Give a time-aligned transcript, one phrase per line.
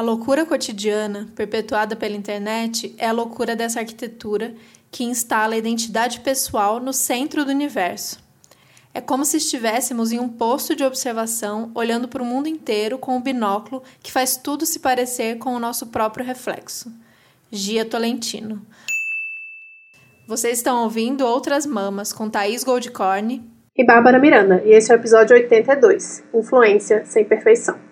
[0.00, 4.54] A loucura cotidiana, perpetuada pela internet, é a loucura dessa arquitetura
[4.90, 8.18] que instala a identidade pessoal no centro do universo.
[8.94, 13.14] É como se estivéssemos em um posto de observação olhando para o mundo inteiro com
[13.14, 16.90] um binóculo que faz tudo se parecer com o nosso próprio reflexo.
[17.52, 18.64] Gia Tolentino.
[20.26, 23.44] Vocês estão ouvindo Outras Mamas com Thaís Goldcorn
[23.76, 27.89] e Bárbara Miranda, e esse é o episódio 82, Influência sem Perfeição.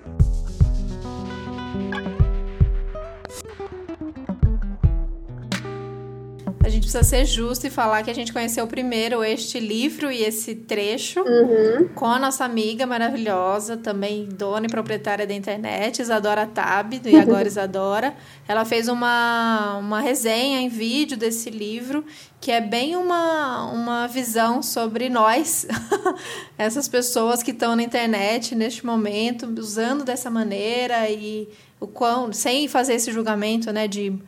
[6.81, 11.21] Precisa ser justo e falar que a gente conheceu primeiro este livro e esse trecho
[11.21, 11.89] uhum.
[11.95, 17.17] com a nossa amiga maravilhosa, também dona e proprietária da internet, Isadora Tab, do E
[17.17, 18.15] Agora Isadora.
[18.47, 22.05] Ela fez uma, uma resenha em vídeo desse livro,
[22.41, 25.67] que é bem uma, uma visão sobre nós,
[26.59, 31.49] essas pessoas que estão na internet neste momento, usando dessa maneira e
[31.81, 34.19] o quão, sem fazer esse julgamento né, de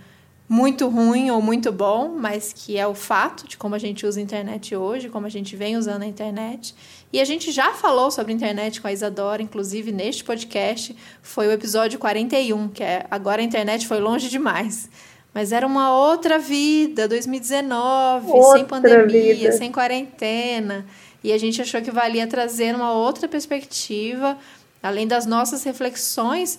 [0.50, 4.18] muito ruim ou muito bom, mas que é o fato de como a gente usa
[4.18, 6.74] a internet hoje, como a gente vem usando a internet.
[7.12, 11.46] E a gente já falou sobre a internet com a Isadora, inclusive neste podcast, foi
[11.46, 14.90] o episódio 41, que é Agora a internet foi longe demais.
[15.32, 19.52] Mas era uma outra vida, 2019, outra sem pandemia, vida.
[19.52, 20.84] sem quarentena.
[21.22, 24.36] E a gente achou que valia trazer uma outra perspectiva,
[24.82, 26.58] além das nossas reflexões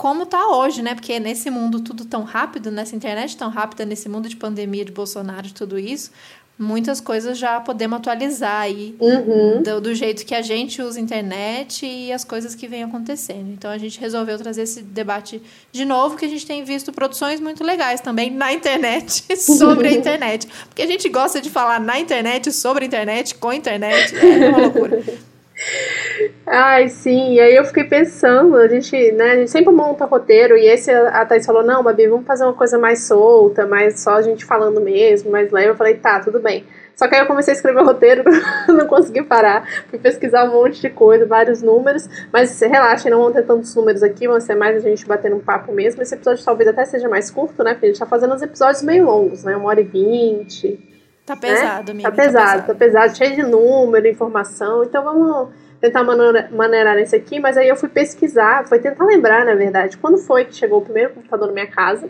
[0.00, 0.94] como está hoje, né?
[0.94, 4.92] Porque nesse mundo tudo tão rápido, nessa internet tão rápida, nesse mundo de pandemia, de
[4.92, 6.10] Bolsonaro, de tudo isso,
[6.58, 9.62] muitas coisas já podemos atualizar aí uhum.
[9.62, 13.52] do, do, jeito que a gente usa a internet e as coisas que vêm acontecendo.
[13.52, 17.38] Então a gente resolveu trazer esse debate de novo, que a gente tem visto produções
[17.38, 20.48] muito legais também na internet, sobre a internet.
[20.66, 24.48] Porque a gente gosta de falar na internet, sobre a internet, com a internet, é
[24.48, 25.04] uma loucura.
[26.46, 27.34] Ai, sim.
[27.34, 30.90] E aí eu fiquei pensando, a gente, né, a gente sempre monta roteiro, e esse
[30.90, 34.44] a Thaís falou, não, Babi, vamos fazer uma coisa mais solta, mais só a gente
[34.44, 35.68] falando mesmo, mais leve.
[35.68, 36.64] Eu falei, tá, tudo bem.
[37.00, 38.24] Só que aí eu comecei a escrever o roteiro,
[38.68, 39.66] não consegui parar.
[39.88, 42.06] Fui pesquisar um monte de coisa, vários números.
[42.30, 45.40] Mas relaxem, não vão ter tantos números aqui, vão ser mais a gente batendo um
[45.40, 46.02] papo mesmo.
[46.02, 47.72] Esse episódio talvez até seja mais curto, né?
[47.72, 49.56] Porque a gente tá fazendo os episódios meio longos, né?
[49.56, 50.78] Uma hora e vinte.
[51.34, 52.04] Tá pesado, né?
[52.04, 52.10] amiga.
[52.10, 54.82] Tá pesado, tá pesado, tá pesado, cheio de número, informação.
[54.84, 55.48] Então vamos
[55.80, 60.18] tentar maneirar nesse aqui, mas aí eu fui pesquisar, foi tentar lembrar, na verdade, quando
[60.18, 62.08] foi que chegou o primeiro computador na minha casa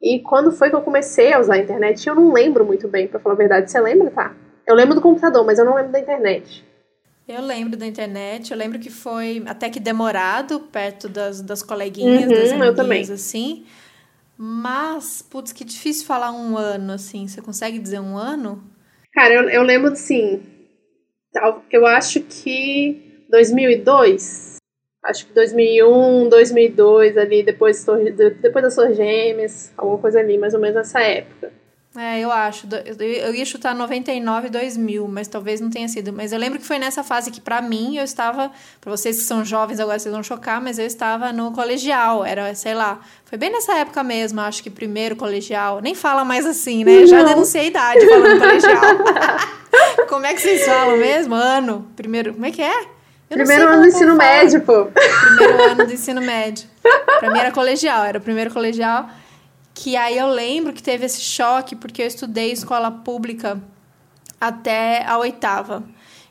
[0.00, 2.06] e quando foi que eu comecei a usar a internet.
[2.06, 3.70] Eu não lembro muito bem, para falar a verdade.
[3.70, 4.32] Você lembra, tá?
[4.66, 6.64] Eu lembro do computador, mas eu não lembro da internet.
[7.28, 12.30] Eu lembro da internet, eu lembro que foi até que demorado, perto das, das coleguinhas,
[12.30, 13.66] uhum, das amigas, assim.
[14.38, 17.26] Mas, putz, que difícil falar um ano, assim.
[17.26, 18.62] Você consegue dizer um ano?
[19.12, 20.42] Cara, eu, eu lembro, sim,
[21.70, 24.56] eu acho que 2002,
[25.04, 27.84] acho que 2001, 2002 ali, depois,
[28.42, 31.52] depois das suas gêmeas, alguma coisa ali, mais ou menos nessa época.
[31.96, 32.66] É, eu acho.
[32.98, 36.12] Eu ia chutar 99 2000, mas talvez não tenha sido.
[36.12, 38.50] Mas eu lembro que foi nessa fase que, para mim, eu estava.
[38.80, 42.24] para vocês que são jovens, agora vocês vão chocar, mas eu estava no colegial.
[42.24, 43.00] Era, sei lá.
[43.24, 45.80] Foi bem nessa época mesmo, acho que primeiro colegial.
[45.80, 47.00] Nem fala mais assim, né?
[47.00, 47.06] Não.
[47.06, 48.82] Já denunciei a idade falando colegial.
[50.08, 51.34] como é que vocês falam mesmo?
[51.34, 51.86] Ano?
[51.96, 52.34] Primeiro.
[52.34, 52.96] Como é que é?
[53.28, 54.86] Eu primeiro ano do ensino médio, pô.
[54.86, 56.68] Primeiro ano do ensino médio.
[57.18, 59.08] Pra mim era colegial, era o primeiro colegial
[59.76, 63.62] que aí eu lembro que teve esse choque porque eu estudei escola pública
[64.40, 65.84] até a oitava.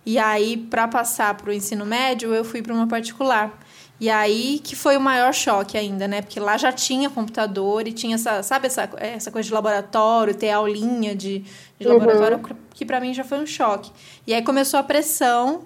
[0.03, 3.55] E aí, para passar para o ensino médio, eu fui para uma particular.
[3.99, 6.23] E aí que foi o maior choque ainda, né?
[6.23, 10.49] Porque lá já tinha computador e tinha essa, sabe, essa, essa coisa de laboratório, ter
[10.49, 11.45] aulinha de,
[11.79, 11.93] de uhum.
[11.93, 12.41] laboratório,
[12.73, 13.91] que para mim já foi um choque.
[14.25, 15.65] E aí começou a pressão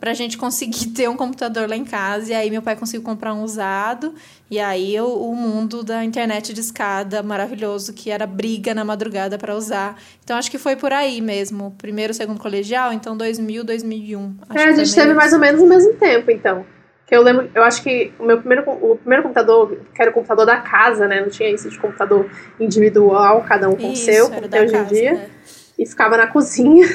[0.00, 2.32] pra gente conseguir ter um computador lá em casa.
[2.32, 4.14] E aí meu pai conseguiu comprar um usado.
[4.50, 9.36] E aí o, o mundo da internet de escada maravilhoso, que era briga na madrugada
[9.36, 9.96] para usar.
[10.24, 11.74] Então acho que foi por aí mesmo.
[11.78, 14.36] Primeiro, segundo colegial, então 2000, 2001.
[14.48, 16.64] Acho é, a gente teve mais ou menos o mesmo tempo, então.
[17.06, 20.14] Que eu lembro, eu acho que o meu primeiro, o primeiro computador, que era o
[20.14, 21.22] computador da casa, né?
[21.22, 22.30] Não tinha isso de computador
[22.60, 25.14] individual, cada um com o seu, como tem hoje em dia.
[25.14, 25.30] Né?
[25.78, 26.86] E ficava na cozinha.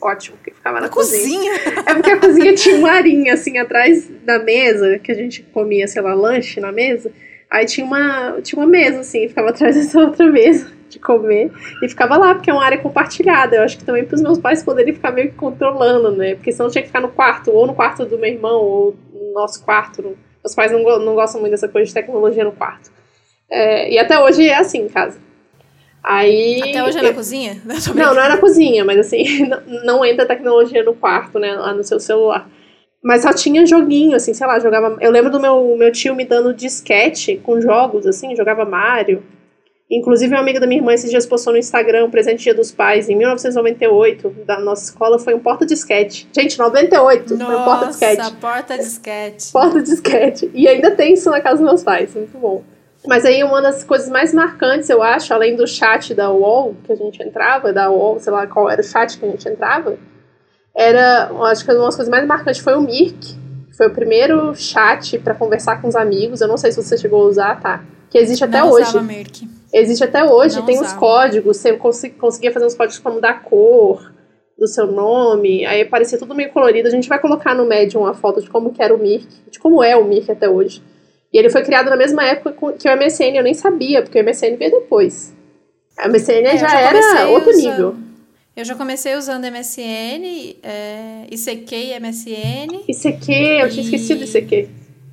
[0.00, 1.58] Ótimo, que ficava na, cozinha.
[1.58, 1.82] cozinha.
[1.86, 5.86] É porque a cozinha tinha uma arinha, assim, atrás da mesa, que a gente comia,
[5.86, 7.12] sei lá, lanche na mesa.
[7.50, 11.50] Aí tinha uma, tinha uma mesa, assim, ficava atrás dessa outra mesa de comer.
[11.82, 13.56] E ficava lá, porque é uma área compartilhada.
[13.56, 16.34] Eu acho que também para os meus pais poderem ficar meio que controlando, né?
[16.34, 19.32] Porque senão tinha que ficar no quarto, ou no quarto do meu irmão, ou no
[19.32, 20.16] nosso quarto.
[20.42, 22.90] Meus pais não, não gostam muito dessa coisa de tecnologia no quarto.
[23.50, 25.18] É, e até hoje é assim em casa.
[26.02, 27.60] Aí, Até hoje é na cozinha?
[27.94, 31.54] Não, não é na cozinha, mas assim, não, não entra tecnologia no quarto, né?
[31.54, 32.48] Lá no seu celular.
[33.02, 34.96] Mas só tinha joguinho, assim, sei lá, jogava.
[35.00, 39.22] Eu lembro do meu, meu tio me dando disquete com jogos, assim, jogava Mario.
[39.90, 43.08] Inclusive, uma amiga da minha irmã esses dias postou no Instagram presente Dia dos Pais,
[43.08, 46.28] em 1998, da nossa escola, foi um porta-disquete.
[46.34, 48.32] Gente, 98, nossa, foi um porta-disquete.
[48.38, 49.52] porta-disquete.
[49.52, 50.50] Porta-disquete.
[50.52, 52.62] E ainda tem isso na casa dos meus pais, muito bom.
[53.08, 56.92] Mas aí uma das coisas mais marcantes, eu acho, além do chat da UOL que
[56.92, 59.96] a gente entrava, da UOL, sei lá qual era o chat que a gente entrava,
[60.76, 64.54] era, acho que uma das coisas mais marcantes foi o Mirk, que foi o primeiro
[64.54, 66.40] chat para conversar com os amigos.
[66.40, 67.82] Eu não sei se você chegou a usar, tá?
[68.10, 69.00] Que existe até não hoje.
[69.00, 69.48] Mirk.
[69.72, 70.98] Existe até hoje, Não tem os usava.
[71.00, 74.12] códigos, você cons- conseguia fazer uns códigos pra mudar a cor
[74.58, 76.88] do seu nome, aí parecia tudo meio colorido.
[76.88, 79.58] A gente vai colocar no Medium a foto de como que era o Mirk, de
[79.58, 80.82] como é o Mirk até hoje.
[81.32, 84.24] E ele foi criado na mesma época que o MSN, eu nem sabia, porque o
[84.24, 85.34] MSN veio depois.
[85.96, 87.96] A MSN É, já, já era outro usando- nível.
[88.56, 94.24] Eu já comecei usando MSN, é, ICQ e MSN, ICQ, eu tinha E- esquecido do
[94.24, 94.68] ICQ.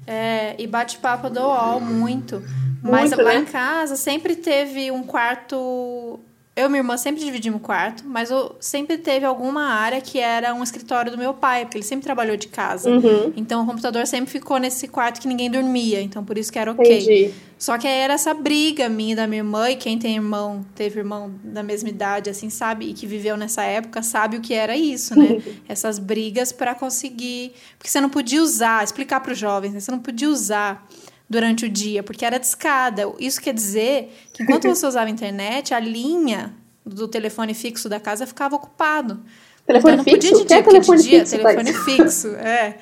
[0.08, 2.42] é, e bate-papo do UOL muito.
[2.82, 3.40] Mas Muito, lá né?
[3.40, 6.20] em casa sempre teve um quarto.
[6.56, 10.54] Eu e minha irmã sempre dividimos quarto, mas eu sempre teve alguma área que era
[10.54, 12.90] um escritório do meu pai, porque ele sempre trabalhou de casa.
[12.90, 16.58] Uhum, Então o computador sempre ficou nesse quarto que ninguém dormia, então por isso que
[16.58, 16.86] era ok.
[16.86, 17.34] entendi.
[17.58, 20.66] Só que aí era essa briga minha e da minha irmã, e quem tem irmão,
[20.74, 24.54] teve irmão da mesma idade, assim, sabe, e que viveu nessa época, sabe o que
[24.54, 25.42] era isso, né?
[25.68, 27.52] Essas brigas para conseguir.
[27.78, 29.82] Porque você não podia usar, explicar para os jovens, né?
[29.82, 30.88] Você não podia usar
[31.30, 33.04] durante o dia, porque era de escada.
[33.20, 36.54] Isso quer dizer que enquanto você usava a internet, a linha
[36.86, 39.20] do telefone fixo da casa ficava ocupado.
[39.66, 40.44] Telefone então, não podia fixo?
[40.44, 41.86] de dia, que é telefone de dia, fixo, telefone Thaís?
[41.86, 42.78] fixo, é.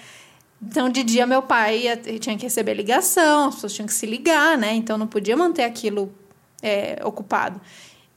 [0.62, 4.06] Então, de dia, meu pai ia- tinha que receber ligação, as pessoas tinham que se
[4.06, 4.74] ligar, né?
[4.74, 6.14] Então, não podia manter aquilo
[6.62, 7.60] é, ocupado.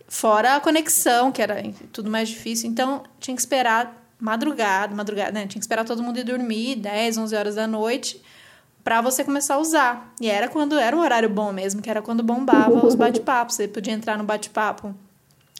[0.08, 1.60] Fora a conexão, que era
[1.92, 2.70] tudo mais difícil.
[2.70, 5.40] Então, tinha que esperar madrugada, madrugada, né?
[5.40, 8.22] Tinha que esperar todo mundo ir dormir, 10, 11 horas da noite,
[8.86, 10.14] para você começar a usar.
[10.20, 13.56] E era quando era um horário bom mesmo, que era quando bombava os bate-papos.
[13.56, 14.94] Você podia entrar no bate-papo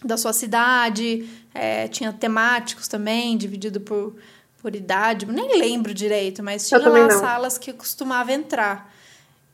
[0.05, 4.14] da sua cidade, é, tinha temáticos também, dividido por,
[4.62, 7.19] por idade, nem lembro direito, mas tinha lá não.
[7.19, 8.94] salas que eu costumava entrar.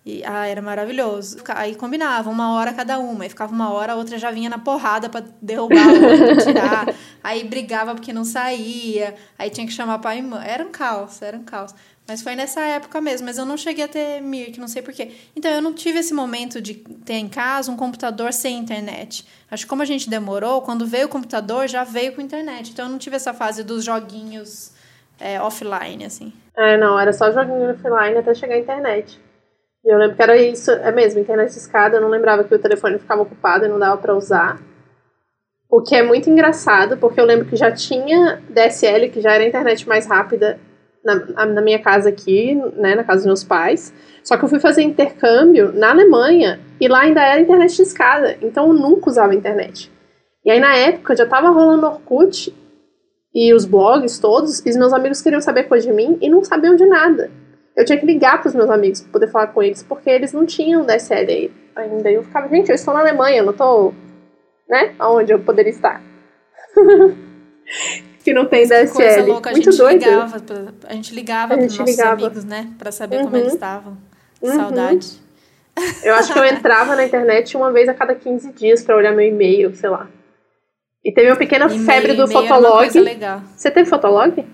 [0.04, 1.38] E, ah, era maravilhoso.
[1.54, 3.22] Aí combinava, uma hora cada uma.
[3.22, 6.94] Aí ficava uma hora, a outra já vinha na porrada pra derrubar pra tirar.
[7.22, 9.14] Aí brigava porque não saía.
[9.38, 10.44] Aí tinha que chamar pai e mãe.
[10.44, 11.72] Era um caos, era um caos.
[12.12, 13.26] Mas foi nessa época mesmo.
[13.26, 15.12] Mas eu não cheguei a ter Mirk, não sei porquê.
[15.34, 19.26] Então eu não tive esse momento de ter em casa um computador sem internet.
[19.50, 22.70] Acho que como a gente demorou, quando veio o computador, já veio com internet.
[22.70, 24.74] Então eu não tive essa fase dos joguinhos
[25.18, 26.34] é, offline, assim.
[26.54, 29.18] É, não, era só joguinho offline até chegar a internet.
[29.82, 32.58] E eu lembro que era isso, é mesmo, internet escada, eu não lembrava que o
[32.58, 34.60] telefone ficava ocupado e não dava pra usar.
[35.68, 39.42] O que é muito engraçado, porque eu lembro que já tinha DSL, que já era
[39.42, 40.60] a internet mais rápida
[41.04, 43.93] na, na minha casa aqui, né, na casa dos meus pais.
[44.22, 48.37] Só que eu fui fazer intercâmbio na Alemanha e lá ainda era internet de escada,
[48.40, 49.90] então eu nunca usava internet.
[50.44, 52.54] E aí na época já tava rolando Orkut
[53.34, 56.44] e os blogs todos, e os meus amigos queriam saber coisa de mim e não
[56.44, 57.31] sabiam de nada.
[57.75, 60.44] Eu tinha que ligar pros meus amigos pra poder falar com eles, porque eles não
[60.44, 62.10] tinham DSL ainda.
[62.10, 63.94] E eu ficava, gente, eu estou na Alemanha, eu não tô,
[64.69, 66.02] né, aonde eu poderia estar.
[68.22, 68.92] que não tem DSL.
[68.92, 70.04] Coisa louca, a Muito gente doido.
[70.04, 72.12] ligava, pra- a gente ligava para nossos ligava.
[72.26, 73.36] amigos, né, Pra saber como Uhum.
[73.42, 73.98] eles estavam.
[74.40, 74.54] Uhum.
[74.54, 75.22] Saudade.
[76.02, 79.12] Eu acho que eu entrava na internet uma vez a cada 15 dias pra olhar
[79.12, 80.06] meu e-mail, sei lá.
[81.05, 82.88] E teve uma pequena febre do Fotolog.
[83.56, 84.44] Você teve Fotolog?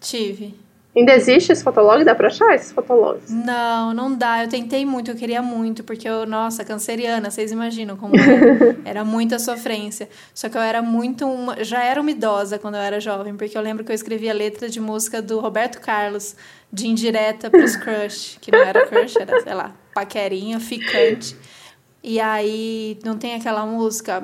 [0.00, 0.54] Tive.
[0.96, 2.02] Ainda existe esse Fotolog?
[2.04, 3.30] Dá pra achar esses Fotologs?
[3.30, 4.42] Não, não dá.
[4.42, 8.76] Eu tentei muito, eu queria muito, porque eu, nossa, canceriana, vocês imaginam como era.
[8.82, 10.08] Era muita sofrência.
[10.32, 13.58] Só que eu era muito uma, já era uma idosa quando eu era jovem, porque
[13.58, 16.34] eu lembro que eu escrevia letra de música do Roberto Carlos,
[16.72, 21.36] de indireta pros crush, que não era crush, era, sei lá, paquerinha, ficante.
[22.02, 24.22] E aí não tem aquela música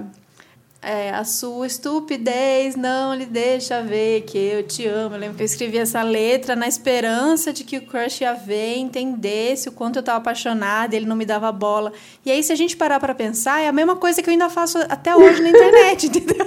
[0.82, 5.14] é, a sua estupidez não lhe deixa ver que eu te amo.
[5.14, 8.78] Eu lembro que eu escrevi essa letra na esperança de que o crush ia ver,
[8.78, 11.92] entendesse o quanto eu estava apaixonada, ele não me dava bola.
[12.26, 14.50] E aí, se a gente parar para pensar, é a mesma coisa que eu ainda
[14.50, 16.46] faço até hoje na internet, entendeu?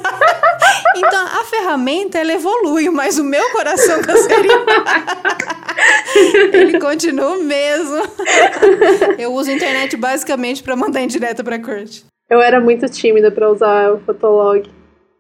[0.97, 4.65] Então, a ferramenta, ela evolui, mas o meu coração canceriano,
[6.51, 8.01] ele continua o mesmo.
[9.17, 12.03] Eu uso a internet basicamente para mandar indireta para crush.
[12.29, 14.69] Eu era muito tímida pra usar o Fotolog.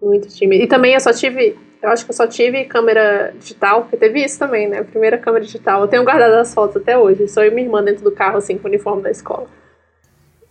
[0.01, 0.63] Muito tímida.
[0.63, 1.57] E também eu só tive.
[1.81, 4.79] Eu acho que eu só tive câmera digital, porque teve isso também, né?
[4.79, 5.81] A primeira câmera digital.
[5.81, 7.27] Eu tenho guardado as fotos até hoje.
[7.27, 9.47] Sou eu e minha irmã dentro do carro, assim, com o uniforme da escola.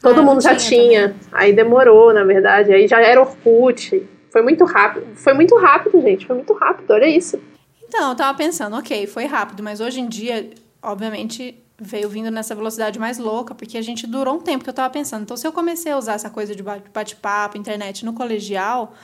[0.00, 1.16] Todo Ah, mundo já tinha tinha.
[1.32, 2.72] Aí demorou, na verdade.
[2.72, 4.06] Aí já era Orkut.
[4.30, 5.06] Foi muito rápido.
[5.16, 6.26] Foi muito rápido, gente.
[6.26, 6.90] Foi muito rápido.
[6.92, 7.40] Olha isso.
[7.88, 10.50] Então, eu tava pensando, ok, foi rápido, mas hoje em dia,
[10.82, 14.74] obviamente, veio vindo nessa velocidade mais louca, porque a gente durou um tempo que eu
[14.74, 15.22] tava pensando.
[15.22, 18.94] Então, se eu comecei a usar essa coisa de bate-papo, internet no colegial,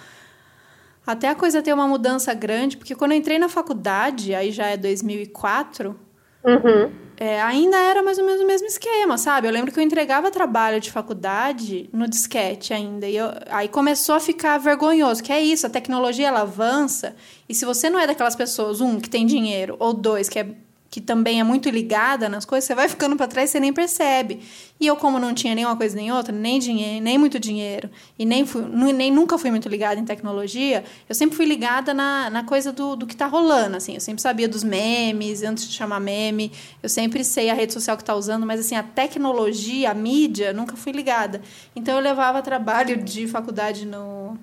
[1.06, 4.66] até a coisa ter uma mudança grande, porque quando eu entrei na faculdade, aí já
[4.66, 5.98] é 2004,
[6.44, 6.92] uhum.
[7.16, 9.48] é, ainda era mais ou menos o mesmo esquema, sabe?
[9.48, 14.14] Eu lembro que eu entregava trabalho de faculdade no disquete ainda, e eu, aí começou
[14.14, 17.16] a ficar vergonhoso, que é isso, a tecnologia ela avança,
[17.48, 20.54] e se você não é daquelas pessoas, um, que tem dinheiro, ou dois, que é
[20.90, 23.72] que também é muito ligada nas coisas, você vai ficando para trás e você nem
[23.72, 24.40] percebe.
[24.80, 28.26] E eu, como não tinha nenhuma coisa nem outra, nem dinheiro, nem muito dinheiro, e
[28.26, 32.42] nem, fui, nem nunca fui muito ligada em tecnologia, eu sempre fui ligada na, na
[32.42, 33.94] coisa do, do que está rolando, assim.
[33.94, 36.50] Eu sempre sabia dos memes, antes de chamar meme,
[36.82, 40.52] eu sempre sei a rede social que está usando, mas, assim, a tecnologia, a mídia,
[40.52, 41.40] nunca fui ligada.
[41.76, 44.36] Então, eu levava trabalho de faculdade no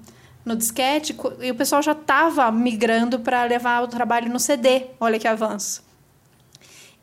[0.45, 4.85] no disquete e o pessoal já estava migrando para levar o trabalho no CD.
[4.97, 5.86] Olha que avanço.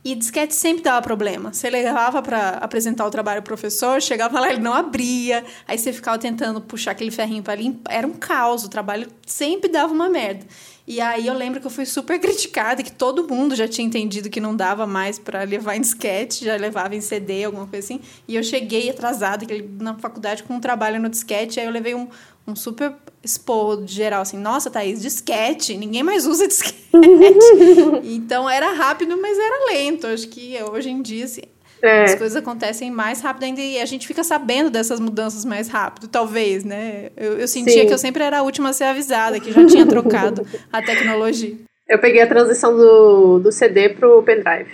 [0.04, 1.50] E disquete sempre dava problema.
[1.50, 5.94] Você levava para apresentar o trabalho ao professor, chegava lá, ele não abria, aí você
[5.94, 7.90] ficava tentando puxar aquele ferrinho para limpar.
[7.90, 10.44] Era um caos, o trabalho sempre dava uma merda.
[10.86, 14.28] E aí eu lembro que eu fui super criticada, que todo mundo já tinha entendido
[14.28, 18.00] que não dava mais para levar em disquete, já levava em CD, alguma coisa assim.
[18.28, 19.46] E eu cheguei atrasada
[19.80, 22.06] na faculdade com um trabalho no disquete, aí eu levei um,
[22.46, 26.84] um super expor geral, assim, nossa, Thaís, disquete, ninguém mais usa disquete.
[28.04, 30.06] então era rápido, mas era lento.
[30.06, 31.42] Acho que hoje em dia, assim,
[31.82, 32.04] é.
[32.04, 36.08] as coisas acontecem mais rápido ainda e a gente fica sabendo dessas mudanças mais rápido,
[36.08, 37.10] talvez, né?
[37.16, 37.86] Eu, eu sentia Sim.
[37.86, 41.56] que eu sempre era a última a ser avisada, que já tinha trocado a tecnologia.
[41.88, 44.70] Eu peguei a transição do, do CD pro pendrive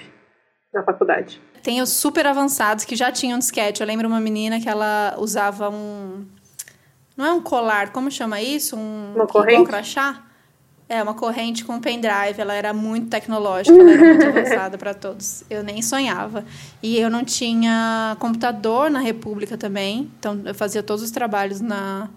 [0.72, 1.40] na faculdade.
[1.62, 3.80] Tem os super avançados que já tinham disquete.
[3.80, 6.24] Eu lembro uma menina que ela usava um
[7.20, 8.76] não é um colar, como chama isso?
[8.76, 9.68] Um uma corrente?
[9.68, 10.22] crachá?
[10.88, 12.40] É, uma corrente com pendrive.
[12.40, 15.44] Ela era muito tecnológica, ela era muito avançada para todos.
[15.50, 16.44] Eu nem sonhava.
[16.82, 20.10] E eu não tinha computador na República também.
[20.18, 22.08] Então, eu fazia todos os trabalhos na,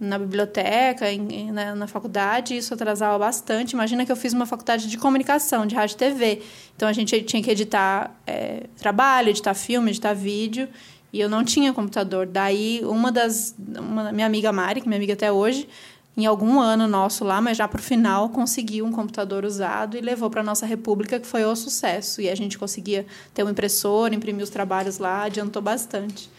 [0.00, 3.72] na biblioteca, em, na, na, faculdade, isso atrasava bastante.
[3.72, 6.42] Imagina que eu fiz uma faculdade de comunicação, de rádio e TV.
[6.74, 10.66] Então, a gente tinha que editar é, trabalho, editar filme, editar vídeo.
[11.12, 12.26] E eu não tinha computador.
[12.26, 13.54] Daí, uma das.
[13.78, 15.68] Uma, minha amiga Mari, que é minha amiga até hoje,
[16.16, 20.00] em algum ano nosso lá, mas já para o final, conseguiu um computador usado e
[20.00, 22.20] levou para a nossa república, que foi o sucesso.
[22.20, 26.30] E a gente conseguia ter uma impressora, imprimir os trabalhos lá, adiantou bastante.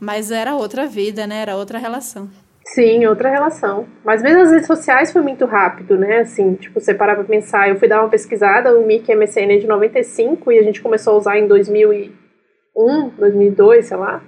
[0.00, 1.42] Mas era outra vida, né?
[1.42, 2.28] Era outra relação.
[2.64, 3.86] Sim, outra relação.
[4.04, 6.20] Mas mesmo as redes sociais foi muito rápido, né?
[6.20, 7.68] Assim, tipo, você parar pra pensar.
[7.68, 11.14] Eu fui dar uma pesquisada, o Mickey MSN é de 95 e a gente começou
[11.14, 12.12] a usar em 2000 e
[12.78, 14.22] 2001, 2002, sei lá.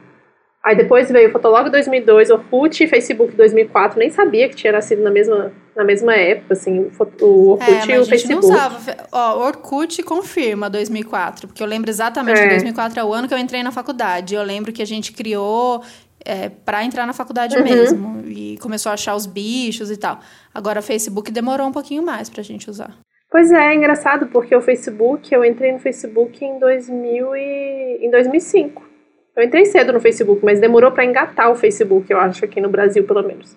[0.62, 3.99] Aí depois veio o Fotolog 2002, Orkut e Facebook 2004.
[3.99, 6.90] Nem sabia que tinha nascido na mesma, na mesma época, assim,
[7.23, 8.47] o Orkut é, e o Facebook.
[8.47, 8.97] Não usava.
[9.11, 12.42] Ó, Orkut confirma 2004, porque eu lembro exatamente é.
[12.42, 14.35] que 2004 é o ano que eu entrei na faculdade.
[14.35, 15.83] Eu lembro que a gente criou
[16.23, 17.64] é, para entrar na faculdade uhum.
[17.64, 20.21] mesmo e começou a achar os bichos e tal.
[20.52, 22.95] Agora, Facebook demorou um pouquinho mais pra gente usar.
[23.30, 28.10] Pois é, é engraçado porque o Facebook, eu entrei no Facebook em 2000 e, em
[28.10, 28.82] 2005.
[29.37, 32.68] Eu entrei cedo no Facebook, mas demorou para engatar o Facebook, eu acho, aqui no
[32.68, 33.56] Brasil, pelo menos.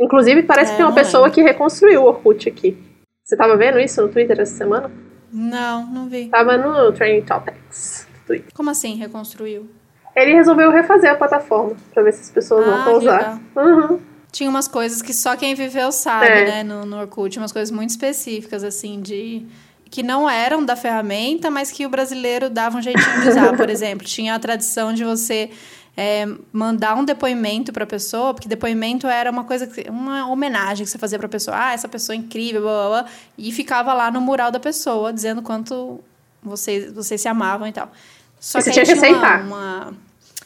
[0.00, 2.76] Inclusive, parece é, que tem uma pessoa que reconstruiu o Orkut aqui.
[3.22, 4.90] Você tava vendo isso no Twitter essa semana?
[5.30, 6.28] Não, não vi.
[6.28, 8.08] Tava no Training Topics.
[8.26, 8.52] Twitter.
[8.54, 9.68] Como assim, reconstruiu?
[10.16, 13.40] Ele resolveu refazer a plataforma para ver se as pessoas ah, vão usar.
[13.56, 16.44] Uhum tinha umas coisas que só quem viveu sabe, é.
[16.46, 19.46] né, no, no Orkut, umas coisas muito específicas, assim, de
[19.90, 23.54] que não eram da ferramenta, mas que o brasileiro dava um jeitinho de usar.
[23.54, 25.50] Por exemplo, tinha a tradição de você
[25.94, 30.90] é, mandar um depoimento para a pessoa, porque depoimento era uma coisa, uma homenagem que
[30.90, 31.54] você fazia para a pessoa.
[31.58, 35.12] Ah, essa pessoa é incrível, blá, blá, blá, e ficava lá no mural da pessoa,
[35.12, 36.00] dizendo quanto
[36.42, 37.92] vocês, vocês se amavam e tal.
[38.40, 39.42] Só e que você tinha que aceitar.
[39.42, 39.94] Uma, uma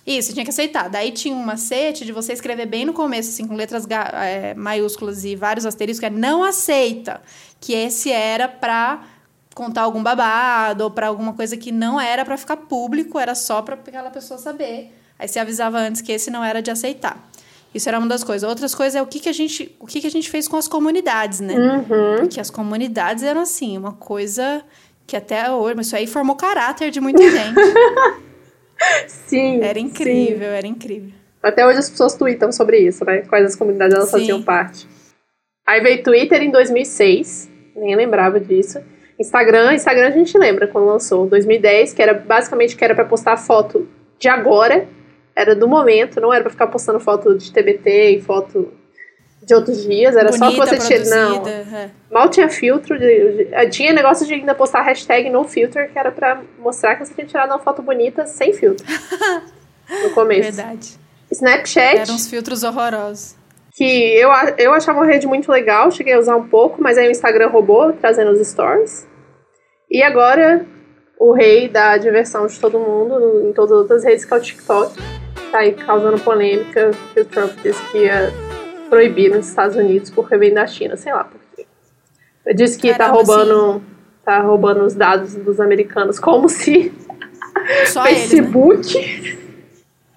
[0.07, 0.89] isso, tinha que aceitar.
[0.89, 5.25] Daí tinha um macete de você escrever bem no começo, assim, com letras é, maiúsculas
[5.25, 7.21] e vários asteriscos, que é não aceita.
[7.61, 9.03] Que esse era para
[9.53, 13.63] contar algum babado ou para alguma coisa que não era para ficar público, era só
[13.63, 14.93] para aquela pessoa saber.
[15.19, 17.29] Aí você avisava antes que esse não era de aceitar.
[17.75, 18.49] Isso era uma das coisas.
[18.49, 20.57] Outras coisas é o que, que a gente, o que, que a gente fez com
[20.57, 21.55] as comunidades, né?
[21.55, 22.21] Uhum.
[22.21, 24.63] Porque as comunidades eram assim, uma coisa
[25.07, 27.59] que até hoje, mas isso aí formou caráter de muita gente.
[29.07, 29.63] sim.
[29.63, 30.57] Era incrível, sim.
[30.57, 31.11] era incrível.
[31.43, 33.23] Até hoje as pessoas tweetam sobre isso, né?
[33.23, 34.19] Quais as comunidades elas sim.
[34.19, 34.87] faziam parte.
[35.67, 38.81] Aí veio Twitter em 2006, nem lembrava disso.
[39.19, 43.37] Instagram, Instagram a gente lembra quando lançou, 2010, que era basicamente que era para postar
[43.37, 44.87] foto de agora,
[45.35, 48.73] era do momento, não era para ficar postando foto de TBT e foto
[49.47, 51.05] de outros dias, era Bonita, só você tinha.
[51.05, 51.47] Não.
[51.47, 51.91] É.
[52.11, 52.99] Mal tinha filtro.
[52.99, 57.07] De, de, tinha negócio de ainda postar hashtag no filter, que era pra mostrar que
[57.07, 58.85] você tinha tirado uma foto bonita sem filtro.
[60.03, 60.53] no começo.
[60.53, 60.99] Verdade.
[61.31, 61.99] Snapchat.
[61.99, 63.37] Eram uns filtros horrorosos.
[63.73, 67.07] Que eu, eu achava uma rede muito legal, cheguei a usar um pouco, mas aí
[67.07, 69.07] o Instagram roubou, trazendo os stories.
[69.89, 70.67] E agora,
[71.21, 74.41] o rei da diversão de todo mundo, em todas as outras redes, que é o
[74.41, 74.95] TikTok.
[75.53, 78.33] Tá aí causando polêmica, que o Trump disse que ia
[78.89, 81.67] proibir nos Estados Unidos porque vem da China, sei lá por quê.
[82.55, 83.83] Disse que tá Caramba, tá roubando,
[84.25, 86.93] tá roubando os dados dos americanos como se
[87.87, 88.97] Só Facebook.
[88.97, 89.47] Eles, né?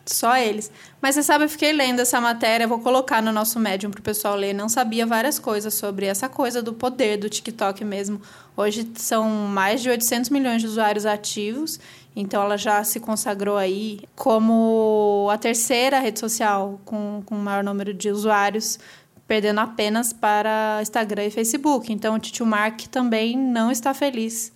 [0.06, 0.72] Só eles.
[1.02, 4.36] Mas você sabe, eu fiquei lendo essa matéria, vou colocar no nosso Medium pro pessoal
[4.36, 4.54] ler.
[4.54, 8.20] Não sabia várias coisas sobre essa coisa do poder do TikTok mesmo.
[8.58, 11.80] Hoje são mais de 800 milhões de usuários ativos,
[12.16, 17.64] então ela já se consagrou aí como a terceira rede social com, com o maior
[17.64, 18.80] número de usuários,
[19.28, 21.94] perdendo apenas para Instagram e Facebook.
[21.94, 24.52] Então o Titio Mark também não está feliz.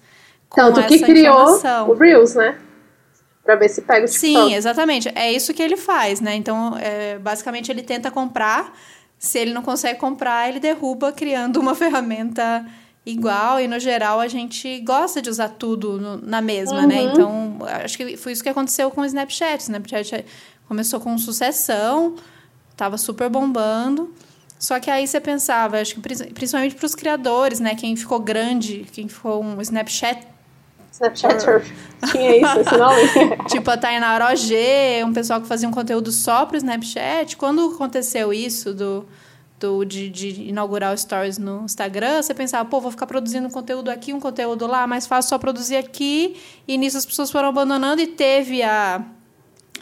[0.50, 1.89] Com Tanto essa que criou informação.
[1.89, 2.57] o Reels, né?
[3.43, 4.50] Pra ver se pega o TikTok.
[4.50, 5.12] Sim, exatamente.
[5.15, 6.36] É isso que ele faz, né?
[6.36, 8.74] Então, é, basicamente, ele tenta comprar.
[9.19, 12.65] Se ele não consegue comprar, ele derruba criando uma ferramenta
[13.05, 13.60] igual.
[13.60, 17.01] E, no geral, a gente gosta de usar tudo no, na mesma, né?
[17.01, 17.05] uhum.
[17.05, 17.12] né?
[17.12, 19.60] Então, acho que foi isso que aconteceu com o Snapchat.
[19.60, 20.25] O Snapchat
[20.67, 22.15] começou com sucessão,
[22.75, 24.13] tava super bombando.
[24.60, 27.75] Só que aí você pensava, acho que principalmente para os criadores, né?
[27.75, 30.25] Quem ficou grande, quem ficou um Snapchat
[30.93, 31.65] Snapchatter.
[32.12, 33.01] Tinha isso, esse nome.
[33.50, 37.36] tipo a Tainá Roger, um pessoal que fazia um conteúdo só pro Snapchat.
[37.36, 39.05] Quando aconteceu isso do,
[39.86, 44.13] de, de inaugurar Stories no Instagram, você pensava, pô, vou ficar produzindo um conteúdo aqui,
[44.13, 46.36] um conteúdo lá, mais fácil só produzir aqui.
[46.67, 49.03] E nisso as pessoas foram abandonando e teve a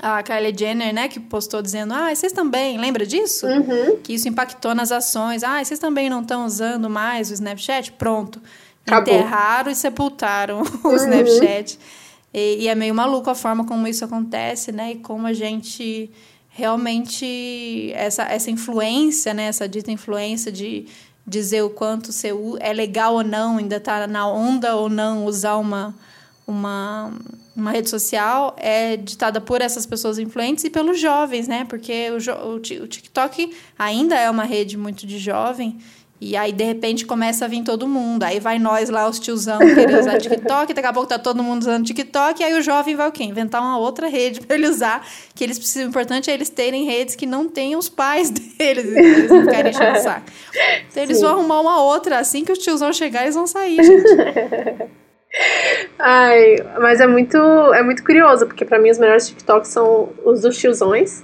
[0.01, 3.45] a Kylie Jenner, né, que postou dizendo, ah, vocês também, lembra disso?
[3.45, 3.97] Uhum.
[3.97, 5.43] Que isso impactou nas ações.
[5.43, 7.91] Ah, vocês também não estão usando mais o Snapchat?
[7.93, 8.41] Pronto.
[8.83, 9.13] Acabou.
[9.13, 10.95] enterraram e sepultaram o uhum.
[10.95, 11.77] Snapchat.
[12.33, 14.93] E, e, é meio maluco a forma como isso acontece, né?
[14.93, 16.09] E como a gente
[16.61, 19.45] realmente essa, essa influência, né?
[19.45, 20.85] Essa dita influência de
[21.25, 25.57] dizer o quanto você é legal ou não, ainda tá na onda ou não usar
[25.57, 25.93] uma
[26.47, 27.13] uma,
[27.55, 31.65] uma rede social é ditada por essas pessoas influentes e pelos jovens, né?
[31.65, 35.79] Porque o, o, o TikTok ainda é uma rede muito de jovem
[36.23, 38.21] e aí, de repente, começa a vir todo mundo.
[38.21, 41.63] Aí vai nós lá, os tiozão, querer usar TikTok, daqui a pouco tá todo mundo
[41.63, 43.23] usando TikTok, e aí o jovem vai o quê?
[43.23, 45.03] Inventar uma outra rede para ele usar,
[45.33, 45.87] que eles precisam.
[45.87, 49.71] O importante é eles terem redes que não tenham os pais deles, eles não querem
[49.71, 50.27] encher o saco.
[50.91, 51.23] Então eles Sim.
[51.23, 54.91] vão arrumar uma outra, assim que os tiozão chegar, eles vão sair, gente.
[55.97, 60.41] Ai, mas é muito, é muito curioso, porque para mim os melhores TikToks são os
[60.41, 61.23] dos tiozões.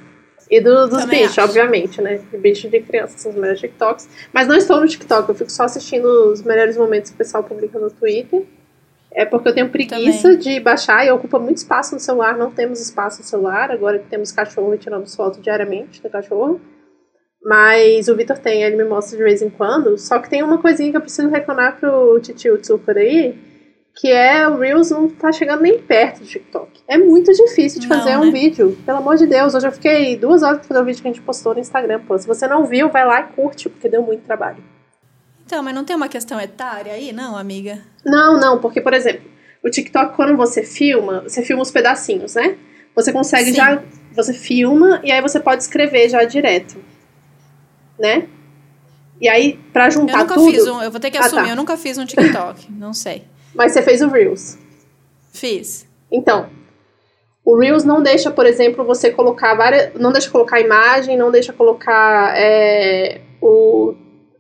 [0.50, 1.50] E do, dos Também bichos, acho.
[1.50, 2.22] obviamente, né?
[2.34, 4.08] Bichos de criança são os melhores TikToks.
[4.32, 7.44] Mas não estou no TikTok, eu fico só assistindo os melhores momentos que o pessoal
[7.44, 8.46] publica no Twitter.
[9.12, 10.38] É porque eu tenho preguiça Também.
[10.38, 12.38] de baixar e ocupa muito espaço no celular.
[12.38, 16.62] Não temos espaço no celular, agora que temos cachorro e tiramos foto diariamente do cachorro.
[17.44, 19.98] Mas o Vitor tem, ele me mostra de vez em quando.
[19.98, 23.47] Só que tem uma coisinha que eu preciso reclamar pro Titio Super aí
[23.98, 26.82] que é o Reels não tá chegando nem perto do TikTok.
[26.88, 28.32] É muito difícil de fazer não, um né?
[28.32, 28.78] vídeo.
[28.86, 31.12] Pelo amor de Deus, hoje eu fiquei duas horas pra fazer o vídeo que a
[31.12, 32.02] gente postou no Instagram.
[32.08, 34.64] Pô, se você não viu, vai lá e curte, porque deu muito trabalho.
[35.44, 37.80] Então, mas não tem uma questão etária aí, não, amiga?
[38.06, 39.24] Não, não, porque, por exemplo,
[39.64, 42.56] o TikTok, quando você filma, você filma os pedacinhos, né?
[42.96, 43.56] Você consegue Sim.
[43.56, 43.82] já.
[44.14, 46.78] Você filma e aí você pode escrever já direto.
[47.98, 48.28] Né?
[49.20, 50.52] E aí, pra juntar eu nunca tudo...
[50.52, 51.50] Fiz um, eu vou ter que assumir, ah, tá.
[51.50, 53.26] eu nunca fiz um TikTok, não sei.
[53.58, 54.58] Mas você fez o Reels.
[55.34, 55.88] Fiz.
[56.12, 56.48] Então,
[57.48, 59.94] o Reels não deixa, por exemplo, você colocar várias.
[59.96, 63.96] Não deixa colocar imagem, não deixa colocar é, o.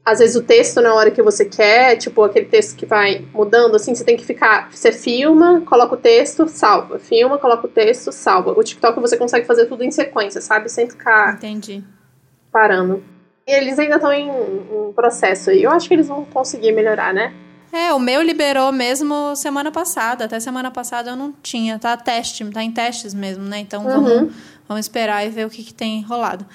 [0.05, 3.75] Às vezes o texto na hora que você quer, tipo aquele texto que vai mudando,
[3.75, 4.69] assim, você tem que ficar.
[4.71, 6.99] Você filma, coloca o texto, salva.
[6.99, 8.51] Filma, coloca o texto, salva.
[8.51, 10.69] O TikTok você consegue fazer tudo em sequência, sabe?
[10.69, 11.35] Sem ficar.
[11.35, 11.83] Entendi.
[12.51, 13.03] Parando.
[13.47, 15.63] E eles ainda estão em, em processo aí.
[15.63, 17.33] Eu acho que eles vão conseguir melhorar, né?
[17.71, 20.25] É, o meu liberou mesmo semana passada.
[20.25, 21.77] Até semana passada eu não tinha.
[21.77, 23.59] Tá teste, tá em testes mesmo, né?
[23.59, 24.03] Então uhum.
[24.03, 24.35] vamos,
[24.67, 26.45] vamos esperar e ver o que, que tem rolado.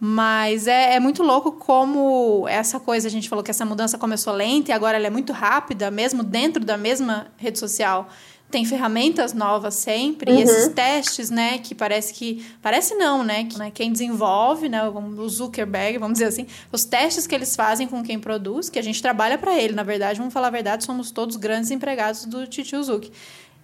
[0.00, 4.32] Mas é, é muito louco como essa coisa, a gente falou que essa mudança começou
[4.32, 8.08] lenta e agora ela é muito rápida, mesmo dentro da mesma rede social
[8.50, 10.38] tem ferramentas novas sempre, uhum.
[10.38, 12.46] e esses testes, né, que parece que.
[12.62, 13.44] Parece não, né?
[13.44, 17.86] Que né, quem desenvolve, né, o Zuckerberg, vamos dizer assim, os testes que eles fazem
[17.86, 20.84] com quem produz, que a gente trabalha para ele, na verdade, vamos falar a verdade,
[20.84, 23.10] somos todos grandes empregados do Titio Zuck.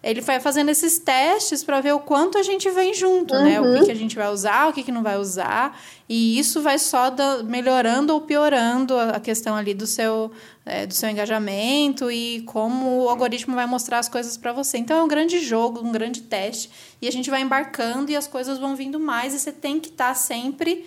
[0.05, 3.43] Ele vai fazendo esses testes para ver o quanto a gente vem junto, uhum.
[3.43, 3.61] né?
[3.61, 3.85] O que, uhum.
[3.87, 5.81] que, a gente vai usar, o que, que não vai usar.
[6.07, 10.31] E isso vai só da, melhorando ou piorando a questão ali do seu,
[10.67, 14.77] é, do seu engajamento e como o algoritmo vai mostrar as coisas para você.
[14.77, 16.71] Então é um grande jogo, um grande teste.
[17.01, 19.33] E a gente vai embarcando e as coisas vão vindo mais.
[19.33, 20.85] E você tem que estar tá sempre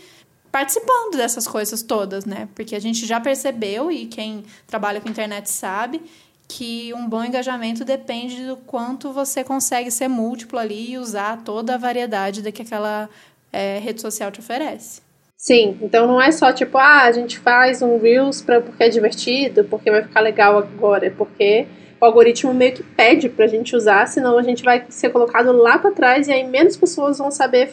[0.51, 2.47] participando dessas coisas todas, né?
[2.56, 6.01] Porque a gente já percebeu, e quem trabalha com internet sabe,
[6.47, 11.75] que um bom engajamento depende do quanto você consegue ser múltiplo ali e usar toda
[11.75, 13.10] a variedade da que aquela
[13.51, 15.01] é, rede social te oferece.
[15.36, 18.89] Sim, então não é só tipo, ah, a gente faz um Reels pra, porque é
[18.89, 21.67] divertido, porque vai ficar legal agora, é porque
[22.01, 25.77] o algoritmo meio que pede pra gente usar, senão a gente vai ser colocado lá
[25.77, 27.71] para trás e aí menos pessoas vão saber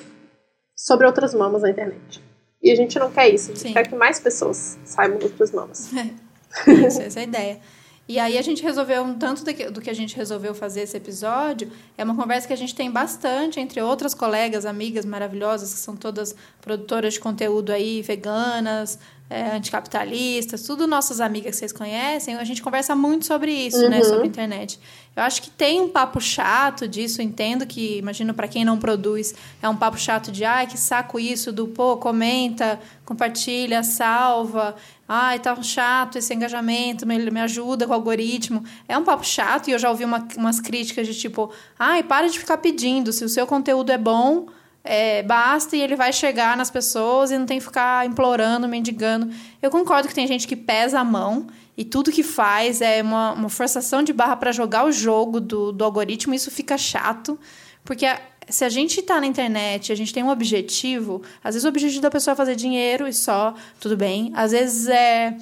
[0.77, 2.23] sobre outras mamas na internet.
[2.63, 3.73] E a gente não quer isso, a gente Sim.
[3.73, 5.91] quer que mais pessoas saibam outras mamas.
[5.95, 6.25] É.
[6.87, 7.59] Isso, essa é a ideia.
[8.07, 11.73] E aí a gente resolveu, um tanto do que a gente resolveu fazer esse episódio,
[11.97, 15.97] é uma conversa que a gente tem bastante entre outras colegas, amigas maravilhosas, que são
[15.97, 18.99] todas produtoras de conteúdo aí, veganas,
[19.31, 23.85] é, anticapitalistas, tudo nossas amigas que vocês conhecem, a gente conversa muito sobre isso, né,
[23.85, 23.91] uhum.
[23.91, 24.79] né, sobre internet.
[25.17, 29.35] Eu acho que tem um papo chato disso, entendo que, imagino para quem não produz,
[29.63, 34.75] é um papo chato de, ai, que saco isso, do pô, comenta, compartilha, salva,
[35.09, 38.65] ai, tá chato esse engajamento, me, me ajuda com o algoritmo.
[38.89, 42.29] É um papo chato e eu já ouvi uma, umas críticas de tipo, ai, para
[42.29, 44.47] de ficar pedindo, se o seu conteúdo é bom,
[44.83, 49.31] é, basta e ele vai chegar nas pessoas e não tem que ficar implorando, mendigando.
[49.63, 53.33] Eu concordo que tem gente que pesa a mão e tudo que faz é uma,
[53.33, 57.39] uma forçação de barra para jogar o jogo do, do algoritmo, isso fica chato,
[57.83, 58.07] porque
[58.49, 62.03] se a gente está na internet, a gente tem um objetivo, às vezes o objetivo
[62.03, 64.33] da pessoa é fazer dinheiro e só, tudo bem.
[64.35, 65.37] Às vezes é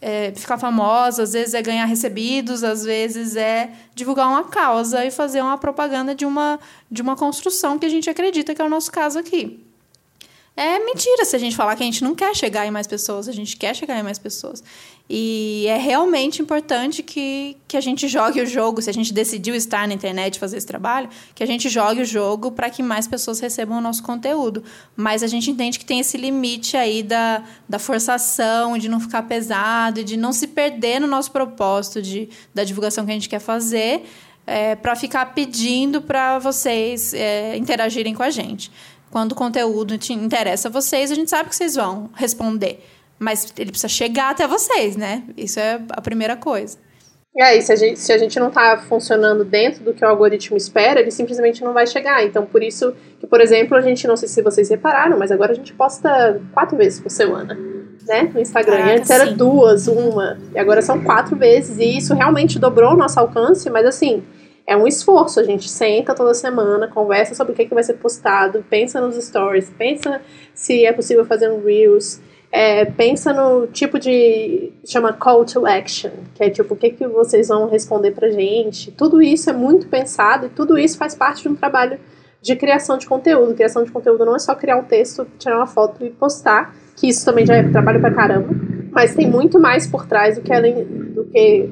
[0.00, 5.10] é, ficar famosa, às vezes é ganhar recebidos, às vezes é divulgar uma causa e
[5.10, 8.68] fazer uma propaganda de uma, de uma construção que a gente acredita que é o
[8.68, 9.65] nosso caso aqui.
[10.56, 13.28] É mentira se a gente falar que a gente não quer chegar em mais pessoas,
[13.28, 14.64] a gente quer chegar em mais pessoas.
[15.08, 19.54] E é realmente importante que, que a gente jogue o jogo, se a gente decidiu
[19.54, 23.06] estar na internet fazer esse trabalho, que a gente jogue o jogo para que mais
[23.06, 24.64] pessoas recebam o nosso conteúdo.
[24.96, 29.24] Mas a gente entende que tem esse limite aí da, da forçação, de não ficar
[29.24, 33.40] pesado, de não se perder no nosso propósito de, da divulgação que a gente quer
[33.40, 34.06] fazer,
[34.46, 38.70] é, para ficar pedindo para vocês é, interagirem com a gente
[39.16, 42.84] quando o conteúdo te interessa a vocês, a gente sabe que vocês vão responder.
[43.18, 45.22] Mas ele precisa chegar até vocês, né?
[45.34, 46.76] Isso é a primeira coisa.
[47.34, 50.08] É, e se a gente, se a gente não está funcionando dentro do que o
[50.08, 52.26] algoritmo espera, ele simplesmente não vai chegar.
[52.26, 55.52] Então, por isso que, por exemplo, a gente, não sei se vocês repararam, mas agora
[55.52, 57.56] a gente posta quatro vezes por semana,
[58.06, 58.30] né?
[58.34, 58.76] No Instagram.
[58.76, 59.34] Caraca, Antes era sim.
[59.34, 61.78] duas, uma, e agora são quatro vezes.
[61.78, 64.22] E isso realmente dobrou o nosso alcance, mas assim,
[64.66, 65.38] é um esforço.
[65.38, 69.16] A gente senta toda semana, conversa sobre o que, que vai ser postado, pensa nos
[69.16, 70.20] stories, pensa
[70.52, 74.72] se é possível fazer um Reels, é, pensa no tipo de.
[74.84, 78.90] chama call to action, que é tipo, o que, que vocês vão responder pra gente.
[78.92, 81.98] Tudo isso é muito pensado e tudo isso faz parte de um trabalho
[82.40, 83.54] de criação de conteúdo.
[83.54, 87.08] Criação de conteúdo não é só criar um texto, tirar uma foto e postar, que
[87.08, 88.48] isso também já é trabalho pra caramba,
[88.90, 91.68] mas tem muito mais por trás do que além do que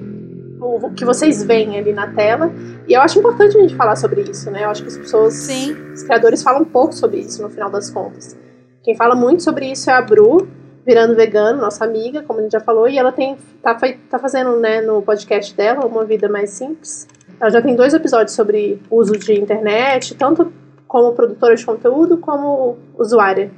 [0.61, 2.51] o que vocês veem ali na tela.
[2.89, 4.65] E eu acho importante a gente falar sobre isso, né?
[4.65, 5.75] Eu acho que as pessoas, Sim.
[5.93, 8.37] os criadores falam um pouco sobre isso no final das contas.
[8.83, 10.47] Quem fala muito sobre isso é a Bru,
[10.85, 13.75] virando vegano, nossa amiga, como a gente já falou, e ela tem tá,
[14.11, 17.09] tá fazendo, né, no podcast dela, Uma Vida Mais Simples.
[17.41, 20.53] Ela já tem dois episódios sobre uso de internet, tanto
[20.87, 23.51] como produtora de conteúdo como usuária,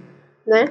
[0.47, 0.67] né?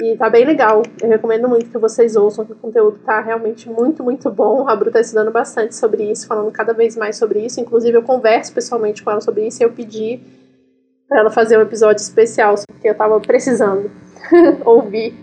[0.00, 0.82] E tá bem legal.
[1.02, 4.68] Eu recomendo muito que vocês ouçam, que o conteúdo tá realmente muito, muito bom.
[4.68, 7.60] A Bru tá estudando bastante sobre isso, falando cada vez mais sobre isso.
[7.60, 10.20] Inclusive, eu converso pessoalmente com ela sobre isso e eu pedi
[11.08, 13.90] para ela fazer um episódio especial, porque eu tava precisando
[14.64, 15.14] ouvir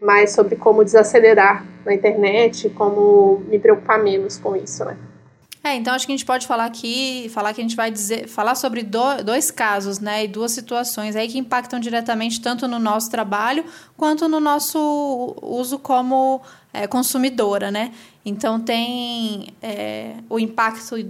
[0.00, 4.96] mais sobre como desacelerar na internet, como me preocupar menos com isso, né?
[5.66, 8.28] É, então acho que a gente pode falar aqui, falar que a gente vai dizer,
[8.28, 12.78] falar sobre do, dois casos, né, e duas situações aí que impactam diretamente tanto no
[12.78, 13.64] nosso trabalho
[13.96, 16.40] quanto no nosso uso como
[16.72, 17.92] é, consumidora, né?
[18.24, 21.04] Então tem é, o impacto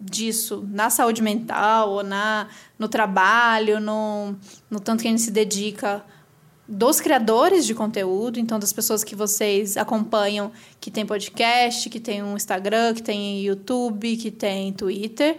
[0.00, 4.34] disso na saúde mental ou na, no trabalho, no,
[4.68, 6.04] no tanto que a gente se dedica
[6.66, 10.50] dos criadores de conteúdo, então das pessoas que vocês acompanham,
[10.80, 15.38] que tem podcast, que tem um Instagram, que tem YouTube, que tem Twitter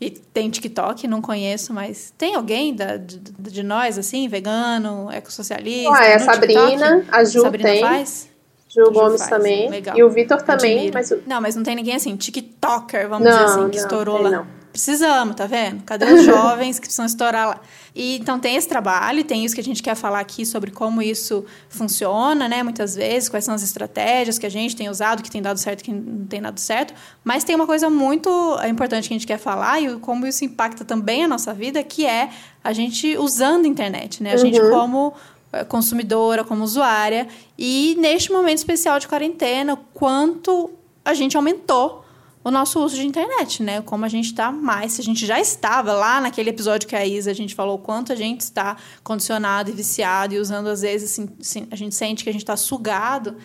[0.00, 5.94] e tem TikTok, não conheço, mas tem alguém da, de, de nós, assim, vegano, ecossocialista?
[5.94, 7.06] Ah, é a Sabrina, TikTok?
[7.12, 7.80] a Ju Sabrina tem.
[7.80, 8.28] faz?
[8.68, 9.30] Ju Gomes faz.
[9.30, 9.70] também.
[9.70, 9.96] Legal.
[9.96, 10.90] E o Vitor também.
[10.92, 11.12] Mas...
[11.26, 14.30] Não, mas não tem ninguém assim, TikToker, vamos não, dizer assim, que não, estourou lá.
[14.30, 14.61] Não.
[14.72, 15.82] Precisamos, tá vendo?
[15.82, 17.60] Cadê os jovens que precisam estourar lá?
[17.94, 21.02] E, então tem esse trabalho, tem isso que a gente quer falar aqui sobre como
[21.02, 22.62] isso funciona, né?
[22.62, 25.84] Muitas vezes, quais são as estratégias que a gente tem usado, que tem dado certo,
[25.84, 26.94] que não tem dado certo.
[27.22, 28.30] Mas tem uma coisa muito
[28.66, 32.06] importante que a gente quer falar e como isso impacta também a nossa vida, que
[32.06, 32.30] é
[32.64, 34.30] a gente usando a internet, né?
[34.30, 34.38] A uhum.
[34.38, 35.12] gente como
[35.52, 37.28] eh, consumidora, como usuária.
[37.58, 40.70] E neste momento especial de quarentena, quanto
[41.04, 42.01] a gente aumentou
[42.44, 43.82] o nosso uso de internet, né?
[43.82, 47.30] Como a gente está mais, a gente já estava lá naquele episódio que a Isa,
[47.30, 51.66] a gente falou quanto a gente está condicionado e viciado e usando às vezes assim,
[51.70, 53.36] a gente sente que a gente está sugado,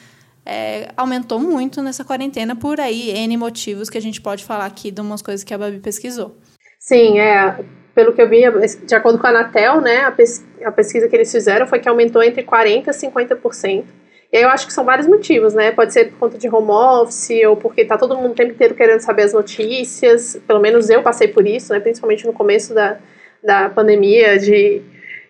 [0.45, 4.89] é, aumentou muito nessa quarentena por aí N motivos que a gente pode falar aqui
[4.89, 6.37] de umas coisas que a Babi pesquisou.
[6.79, 8.43] Sim, é, pelo que eu vi,
[8.85, 12.43] de acordo com a Anatel, né, a pesquisa que eles fizeram foi que aumentou entre
[12.43, 13.85] 40% e 50%.
[14.31, 15.71] E aí eu acho que são vários motivos, né?
[15.71, 18.75] Pode ser por conta de home office, ou porque tá todo mundo o tempo inteiro
[18.75, 20.39] querendo saber as notícias.
[20.45, 21.79] Pelo menos eu passei por isso, né?
[21.79, 22.97] Principalmente no começo da,
[23.41, 24.81] da pandemia, de,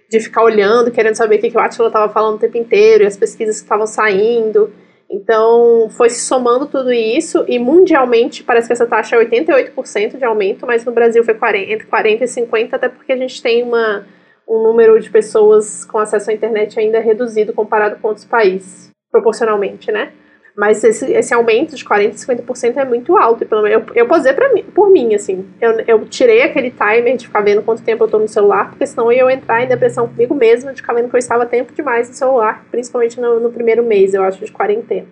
[0.10, 3.04] de ficar olhando, querendo saber o que, que o Atila estava falando o tempo inteiro,
[3.04, 4.74] e as pesquisas que estavam saindo.
[5.10, 10.26] Então, foi se somando tudo isso, e mundialmente parece que essa taxa é 88% de
[10.26, 13.64] aumento, mas no Brasil foi 40, entre 40% e 50%, até porque a gente tem
[13.64, 14.06] uma,
[14.48, 19.92] um número de pessoas com acesso à internet ainda reduzido comparado com outros países proporcionalmente,
[19.92, 20.14] né?
[20.58, 23.46] Mas esse, esse aumento de 40%, 50% é muito alto.
[23.46, 25.48] Pelo eu, eu posei pra mim, por mim, assim.
[25.62, 28.88] Eu, eu tirei aquele timer de ficar vendo quanto tempo eu tô no celular, porque
[28.88, 31.74] senão eu ia entrar em depressão comigo mesma de ficar vendo que eu estava tempo
[31.76, 35.08] demais no celular, principalmente no, no primeiro mês, eu acho, de quarentena.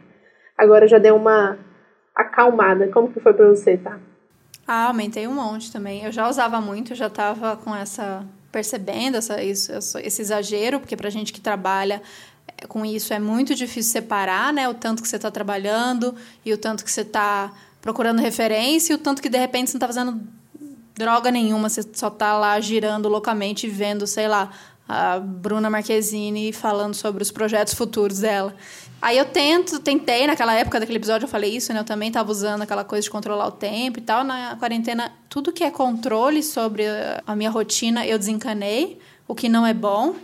[0.58, 1.60] Agora já deu uma
[2.16, 2.88] acalmada.
[2.88, 4.00] Como que foi pra você, tá?
[4.68, 6.04] Ah, aumentei um monte também.
[6.04, 11.10] Eu já usava muito, já tava com essa percebendo essa, isso, esse exagero, porque pra
[11.10, 12.02] gente que trabalha
[12.70, 14.70] com isso é muito difícil separar, né?
[14.70, 16.16] O tanto que você está trabalhando
[16.46, 19.78] e o tanto que você está procurando referência e o tanto que de repente você
[19.78, 20.22] não está fazendo
[20.94, 24.50] droga nenhuma, você só está lá girando loucamente vendo, sei lá,
[24.88, 28.56] a Bruna Marquezine falando sobre os projetos futuros dela.
[29.02, 31.80] Aí eu tento, tentei, naquela época daquele episódio eu falei isso, né?
[31.80, 34.24] Eu também estava usando aquela coisa de controlar o tempo e tal.
[34.24, 36.84] Na quarentena, tudo que é controle sobre
[37.26, 40.16] a minha rotina, eu desencanei, o que não é bom.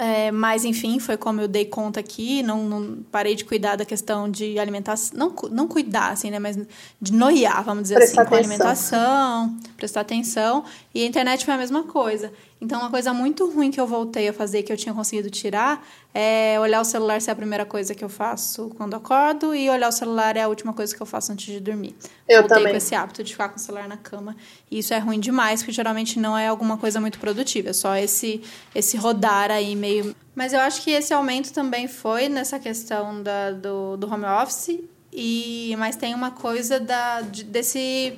[0.00, 3.84] É, mas, enfim, foi como eu dei conta aqui, não, não, parei de cuidar da
[3.84, 6.56] questão de alimentação, não, não cuidar, assim, né, mas
[7.02, 8.54] de noiar, vamos dizer prestar assim, com atenção.
[8.54, 12.32] alimentação, prestar atenção, e a internet foi a mesma coisa.
[12.60, 15.86] Então, uma coisa muito ruim que eu voltei a fazer, que eu tinha conseguido tirar,
[16.12, 19.88] é olhar o celular ser a primeira coisa que eu faço quando acordo e olhar
[19.88, 21.94] o celular é a última coisa que eu faço antes de dormir.
[22.28, 22.72] Eu voltei também.
[22.72, 24.36] com esse hábito de ficar com o celular na cama.
[24.68, 27.96] E isso é ruim demais, porque geralmente não é alguma coisa muito produtiva, é só
[27.96, 28.42] esse,
[28.74, 30.14] esse rodar aí meio...
[30.34, 34.80] Mas eu acho que esse aumento também foi nessa questão da, do, do home office,
[35.12, 38.16] e, mas tem uma coisa da, de, desse é,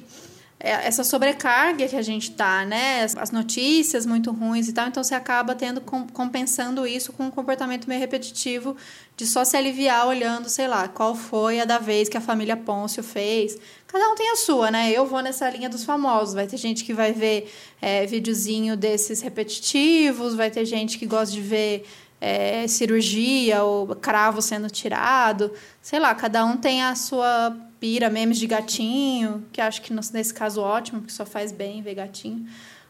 [0.63, 3.03] essa sobrecarga que a gente tá, né?
[3.17, 7.89] As notícias muito ruins e tal, então você acaba tendo compensando isso com um comportamento
[7.89, 8.77] meio repetitivo
[9.17, 12.59] de só se aliviar olhando, sei lá, qual foi a da vez que a família
[12.59, 13.57] Pôncio fez.
[13.87, 14.93] Cada um tem a sua, né?
[14.93, 16.35] Eu vou nessa linha dos famosos.
[16.35, 21.35] Vai ter gente que vai ver é, videozinho desses repetitivos, vai ter gente que gosta
[21.35, 21.87] de ver
[22.21, 25.51] é, cirurgia ou cravo sendo tirado.
[25.81, 30.35] Sei lá, cada um tem a sua pira, memes de gatinho, que acho que nesse
[30.35, 32.47] caso ótimo, porque só faz bem ver gatinho.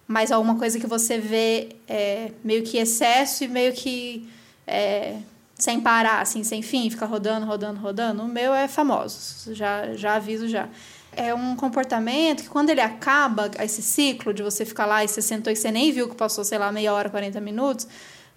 [0.07, 4.29] Mas alguma coisa que você vê é, meio que excesso e meio que
[4.66, 5.18] é,
[5.55, 8.22] sem parar, assim, sem fim, fica rodando, rodando, rodando.
[8.22, 10.68] O meu é famoso, já, já aviso já.
[11.12, 15.22] É um comportamento que quando ele acaba, esse ciclo de você ficar lá e você
[15.22, 17.87] sentou e você nem viu que passou, sei lá, meia hora, 40 minutos,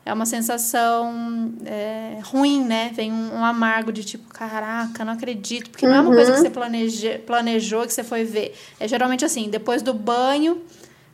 [0.05, 2.91] é uma sensação é, ruim, né?
[2.93, 5.69] Vem um, um, amargo de tipo, caraca, não acredito.
[5.69, 6.43] Porque não é uma coisa que uhum.
[6.43, 8.53] você planeje, planejou, que você foi ver.
[8.79, 10.61] É geralmente assim, depois do banho,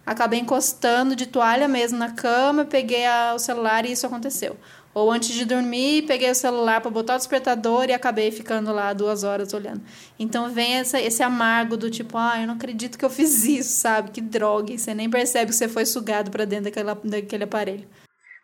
[0.04, 4.58] acabei encostando de toalha mesmo na cama, peguei a, o celular e isso aconteceu.
[4.92, 8.92] Ou antes de dormir, peguei o celular para botar o despertador e acabei ficando lá
[8.92, 9.82] duas horas olhando.
[10.18, 13.70] Então vem essa, esse amargo do tipo, ah, eu não acredito que eu fiz isso,
[13.70, 14.10] sabe?
[14.10, 14.74] Que droga.
[14.74, 17.88] E você nem percebe que você foi sugado para dentro daquela, daquele aparelho.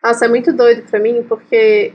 [0.06, 1.92] Nossa, é muito doido pra mim, porque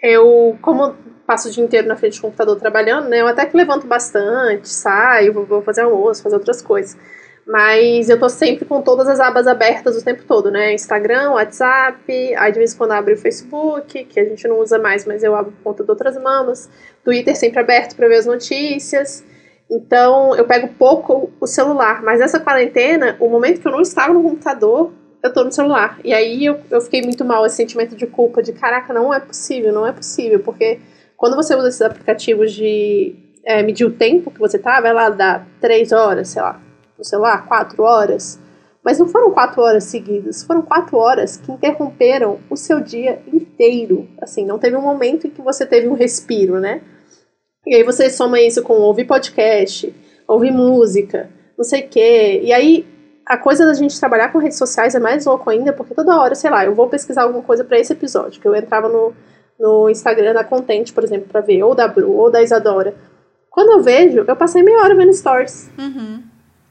[0.00, 0.94] eu, como
[1.26, 4.68] passo o dia inteiro na frente do computador trabalhando, né, eu até que levanto bastante,
[4.68, 6.96] saio, vou, fazer almoço, fazer outras coisas.
[7.44, 10.72] Mas eu tô sempre com todas as abas abertas o tempo todo, né?
[10.72, 14.78] Instagram, WhatsApp, aí de vez em quando abro o Facebook, que a gente não usa
[14.78, 16.70] mais, mas eu abro por conta de outras mamas.
[17.02, 19.24] Twitter sempre aberto para ver as notícias.
[19.68, 22.02] Então eu pego pouco o celular.
[22.02, 24.92] Mas essa quarentena, o momento que eu não estava no computador,
[25.22, 25.98] eu tô no celular.
[26.04, 29.20] E aí eu, eu fiquei muito mal, esse sentimento de culpa, de caraca, não é
[29.20, 30.80] possível, não é possível, porque
[31.16, 35.10] quando você usa esses aplicativos de é, medir o tempo que você tá, vai lá
[35.10, 36.60] dar três horas, sei lá,
[36.96, 37.46] no celular?
[37.46, 38.38] Quatro horas?
[38.84, 44.08] Mas não foram quatro horas seguidas, foram quatro horas que interromperam o seu dia inteiro.
[44.22, 46.80] Assim, não teve um momento em que você teve um respiro, né?
[47.66, 49.94] E aí você soma isso com ouvir podcast,
[50.26, 52.40] ouvir música, não sei o quê.
[52.44, 52.86] E aí
[53.28, 56.34] a coisa da gente trabalhar com redes sociais é mais louco ainda, porque toda hora,
[56.34, 59.12] sei lá, eu vou pesquisar alguma coisa para esse episódio, que eu entrava no,
[59.60, 62.94] no Instagram da Content, por exemplo, para ver, ou da Bru, ou da Isadora.
[63.50, 65.70] Quando eu vejo, eu passei meia hora vendo stories.
[65.78, 66.22] Uhum.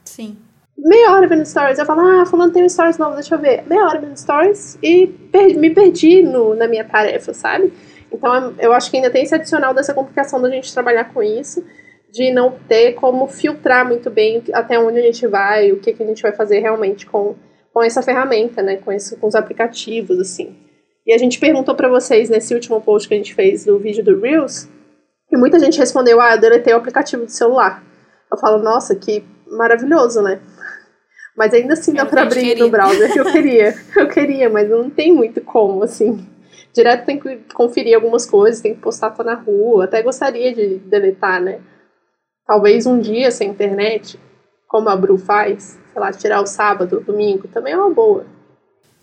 [0.03, 0.35] Sim.
[0.75, 1.77] Meia hora vendo stories.
[1.77, 3.63] Eu falo, ah, fulano tem um stories novo, deixa eu ver.
[3.67, 7.71] Meia hora vendo stories e per me perdi no, na minha tarefa, sabe?
[8.11, 11.63] Então eu acho que ainda tem esse adicional dessa complicação da gente trabalhar com isso
[12.11, 16.03] de não ter como filtrar muito bem até onde a gente vai, o que, que
[16.03, 17.35] a gente vai fazer realmente com,
[17.73, 20.55] com essa ferramenta, né, com, esse, com os aplicativos, assim.
[21.05, 24.03] E a gente perguntou para vocês nesse último post que a gente fez do vídeo
[24.03, 24.67] do Reels,
[25.31, 27.83] e muita gente respondeu, ah, eu deletei o aplicativo do celular.
[28.31, 30.39] Eu falo, nossa, que maravilhoso, né?
[31.35, 32.65] Mas ainda assim dá para abrir querido.
[32.65, 33.15] no browser.
[33.15, 36.25] Eu queria, eu queria, mas não tem muito como, assim.
[36.73, 39.85] Direto tem que conferir algumas coisas, tem que postar tô na rua.
[39.85, 41.59] Até gostaria de deletar, né?
[42.47, 44.17] Talvez um dia sem internet,
[44.67, 48.25] como a Bru faz, sei lá, tirar o sábado, domingo, também é uma boa.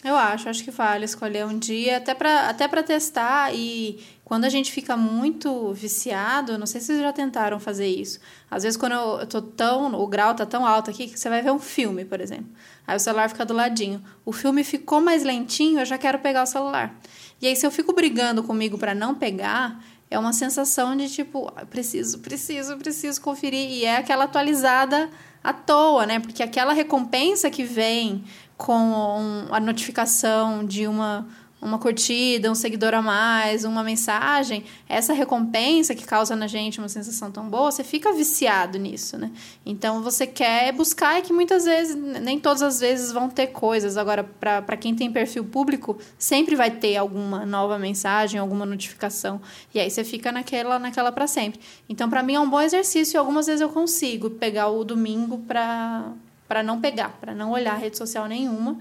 [0.04, 3.54] Eu acho, acho que vale escolher um dia, até para até pra testar.
[3.54, 8.20] E quando a gente fica muito viciado, não sei se vocês já tentaram fazer isso.
[8.50, 9.94] Às vezes, quando eu, eu tô tão.
[9.94, 12.48] O grau tá tão alto aqui que você vai ver um filme, por exemplo.
[12.86, 14.02] Aí o celular fica do ladinho.
[14.26, 16.94] O filme ficou mais lentinho, eu já quero pegar o celular.
[17.40, 19.82] E aí, se eu fico brigando comigo para não pegar,
[20.14, 23.68] é uma sensação de tipo, preciso, preciso, preciso conferir.
[23.68, 25.10] E é aquela atualizada
[25.42, 26.20] à toa, né?
[26.20, 28.24] Porque aquela recompensa que vem
[28.56, 31.26] com a notificação de uma
[31.64, 36.90] uma curtida, um seguidor a mais, uma mensagem, essa recompensa que causa na gente uma
[36.90, 39.32] sensação tão boa, você fica viciado nisso, né?
[39.64, 43.96] Então você quer buscar e que muitas vezes, nem todas as vezes vão ter coisas.
[43.96, 49.40] Agora, para quem tem perfil público, sempre vai ter alguma nova mensagem, alguma notificação.
[49.74, 51.58] E aí você fica naquela, naquela para sempre.
[51.88, 55.38] Então, para mim é um bom exercício e algumas vezes eu consigo pegar o domingo
[55.38, 56.12] para
[56.46, 58.78] para não pegar, para não olhar rede social nenhuma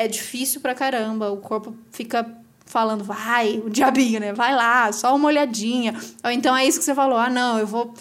[0.00, 1.30] é difícil pra caramba.
[1.30, 2.26] O corpo fica
[2.64, 4.32] falando, vai, o diabinho, né?
[4.32, 5.94] Vai lá, só uma olhadinha.
[6.24, 7.92] Ou então é isso que você falou, ah, não, eu vou.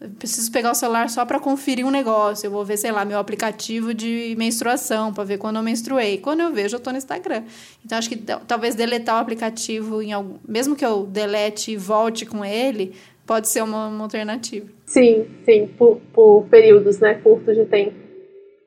[0.00, 2.46] Eu preciso pegar o celular só para conferir um negócio.
[2.46, 6.18] Eu vou ver, sei lá, meu aplicativo de menstruação para ver quando eu menstruei.
[6.18, 7.42] Quando eu vejo, eu tô no Instagram.
[7.84, 12.24] Então acho que talvez deletar o aplicativo em algum, mesmo que eu delete e volte
[12.24, 12.94] com ele,
[13.26, 14.68] pode ser uma, uma alternativa.
[14.86, 17.96] Sim, sim, por, por períodos, né, curtos de tempo.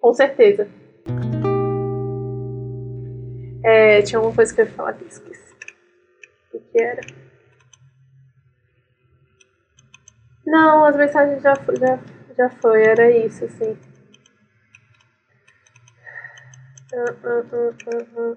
[0.01, 0.67] Com certeza.
[3.63, 5.55] É, tinha uma coisa que eu ia falar que esqueci.
[6.53, 7.01] O que era?
[10.45, 11.99] Não, as mensagens já, já,
[12.37, 13.77] já foi, era isso, assim.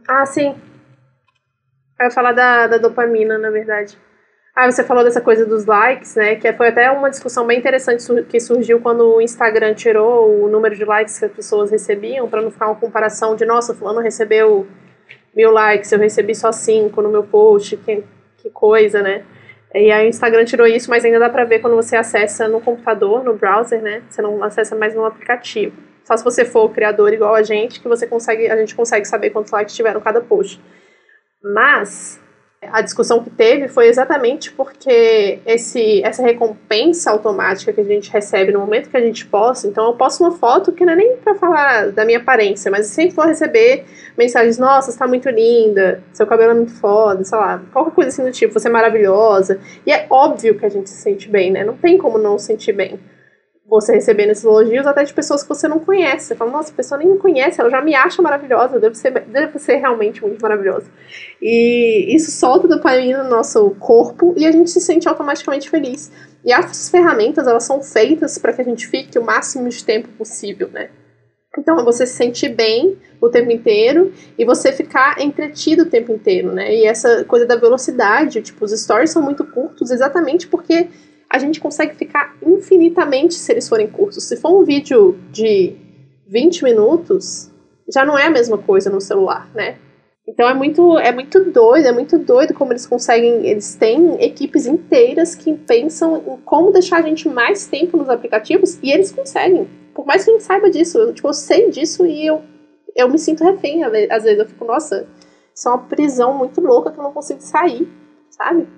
[0.06, 0.54] Ah, sim.
[1.98, 3.98] Eu ia falar da, da dopamina, na verdade.
[4.54, 6.36] Ah, você falou dessa coisa dos likes, né?
[6.36, 10.76] Que foi até uma discussão bem interessante que surgiu quando o Instagram tirou o número
[10.76, 14.68] de likes que as pessoas recebiam, para não ficar uma comparação de, nossa, fulano recebeu
[15.34, 18.04] mil likes, eu recebi só cinco no meu post, que,
[18.36, 19.24] que coisa, né?
[19.74, 22.60] E aí o Instagram tirou isso, mas ainda dá pra ver quando você acessa no
[22.60, 24.02] computador, no browser, né?
[24.08, 25.76] Você não acessa mais no aplicativo.
[26.04, 29.30] Só se você for criador igual a gente, que você consegue, a gente consegue saber
[29.30, 30.60] quantos likes tiveram cada post.
[31.42, 32.20] Mas
[32.72, 38.52] a discussão que teve foi exatamente porque esse, essa recompensa automática que a gente recebe
[38.52, 41.16] no momento que a gente posta, então eu posto uma foto que não é nem
[41.16, 43.84] para falar da minha aparência, mas sempre vou receber
[44.16, 48.10] mensagens, nossa, você tá muito linda, seu cabelo é muito foda, sei lá, qualquer coisa
[48.10, 49.58] assim do tipo, você é maravilhosa.
[49.86, 51.64] E é óbvio que a gente se sente bem, né?
[51.64, 52.98] Não tem como não se sentir bem
[53.66, 56.26] você recebendo esses elogios até de pessoas que você não conhece.
[56.26, 59.10] Você fala, nossa, a pessoa nem me conhece, ela já me acha maravilhosa, deve ser,
[59.10, 60.86] deve ser realmente muito maravilhosa.
[61.40, 66.12] E isso solta dopamina no nosso corpo e a gente se sente automaticamente feliz.
[66.44, 70.08] E essas ferramentas, elas são feitas para que a gente fique o máximo de tempo
[70.08, 70.90] possível, né?
[71.56, 76.12] Então, é você se sentir bem o tempo inteiro e você ficar entretido o tempo
[76.12, 76.74] inteiro, né?
[76.74, 80.88] E essa coisa da velocidade, tipo, os stories são muito curtos exatamente porque
[81.34, 84.22] a gente consegue ficar infinitamente se eles forem curtos.
[84.22, 85.74] Se for um vídeo de
[86.28, 87.50] 20 minutos,
[87.92, 89.76] já não é a mesma coisa no celular, né?
[90.28, 93.44] Então é muito, é muito doido, é muito doido como eles conseguem.
[93.48, 98.78] Eles têm equipes inteiras que pensam em como deixar a gente mais tempo nos aplicativos
[98.80, 99.68] e eles conseguem.
[99.92, 102.42] Por mais que a gente saiba disso, eu, tipo, eu sei disso e eu,
[102.94, 103.82] eu me sinto refém.
[103.82, 105.08] Às vezes eu fico, nossa,
[105.52, 107.88] isso é uma prisão muito louca que eu não consigo sair,
[108.30, 108.68] sabe?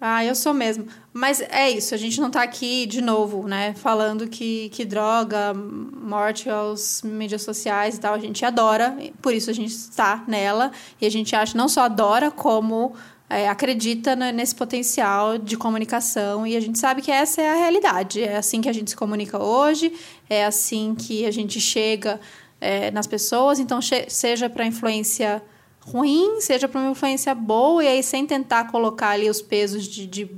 [0.00, 0.86] Ah, eu sou mesmo.
[1.12, 3.72] Mas é isso, a gente não tá aqui de novo, né?
[3.74, 9.48] Falando que, que droga, morte aos mídias sociais e tal, a gente adora, por isso
[9.48, 10.70] a gente está nela.
[11.00, 12.94] E a gente acha, não só adora, como
[13.28, 16.46] é, acredita nesse potencial de comunicação.
[16.46, 18.22] E a gente sabe que essa é a realidade.
[18.22, 19.92] É assim que a gente se comunica hoje,
[20.28, 22.20] é assim que a gente chega
[22.60, 23.58] é, nas pessoas.
[23.58, 25.42] Então, seja para influência
[25.86, 30.06] ruim, seja para uma influência boa, e aí sem tentar colocar ali os pesos de,
[30.06, 30.28] de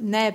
[0.00, 0.34] né,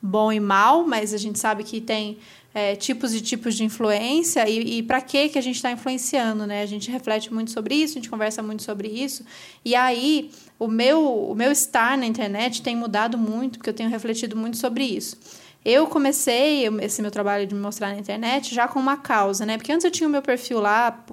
[0.00, 2.16] bom e mal, mas a gente sabe que tem
[2.54, 6.46] é, tipos e tipos de influência e, e para que que a gente está influenciando,
[6.46, 6.62] né?
[6.62, 9.24] A gente reflete muito sobre isso, a gente conversa muito sobre isso.
[9.62, 13.90] E aí, o meu, o meu estar na internet tem mudado muito, porque eu tenho
[13.90, 15.18] refletido muito sobre isso.
[15.62, 19.58] Eu comecei esse meu trabalho de me mostrar na internet já com uma causa, né?
[19.58, 21.04] Porque antes eu tinha o meu perfil lá,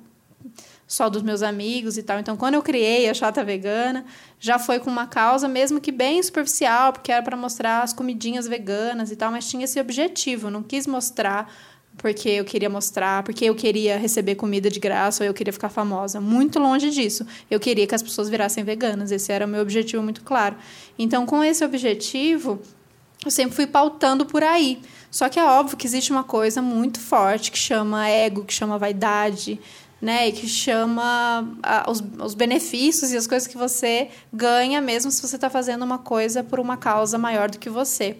[0.87, 2.17] só dos meus amigos e tal.
[2.19, 4.05] Então, quando eu criei a Chata Vegana,
[4.39, 8.47] já foi com uma causa, mesmo que bem superficial, porque era para mostrar as comidinhas
[8.47, 10.49] veganas e tal, mas tinha esse objetivo.
[10.49, 11.53] Não quis mostrar
[11.97, 15.69] porque eu queria mostrar, porque eu queria receber comida de graça ou eu queria ficar
[15.69, 16.21] famosa.
[16.21, 17.25] Muito longe disso.
[17.49, 19.11] Eu queria que as pessoas virassem veganas.
[19.11, 20.55] Esse era o meu objetivo muito claro.
[20.97, 22.61] Então, com esse objetivo,
[23.25, 24.79] eu sempre fui pautando por aí.
[25.09, 28.77] Só que é óbvio que existe uma coisa muito forte que chama ego, que chama
[28.77, 29.59] vaidade,
[30.01, 30.27] né?
[30.27, 35.21] E que chama a, os, os benefícios e as coisas que você ganha, mesmo se
[35.21, 38.17] você está fazendo uma coisa por uma causa maior do que você.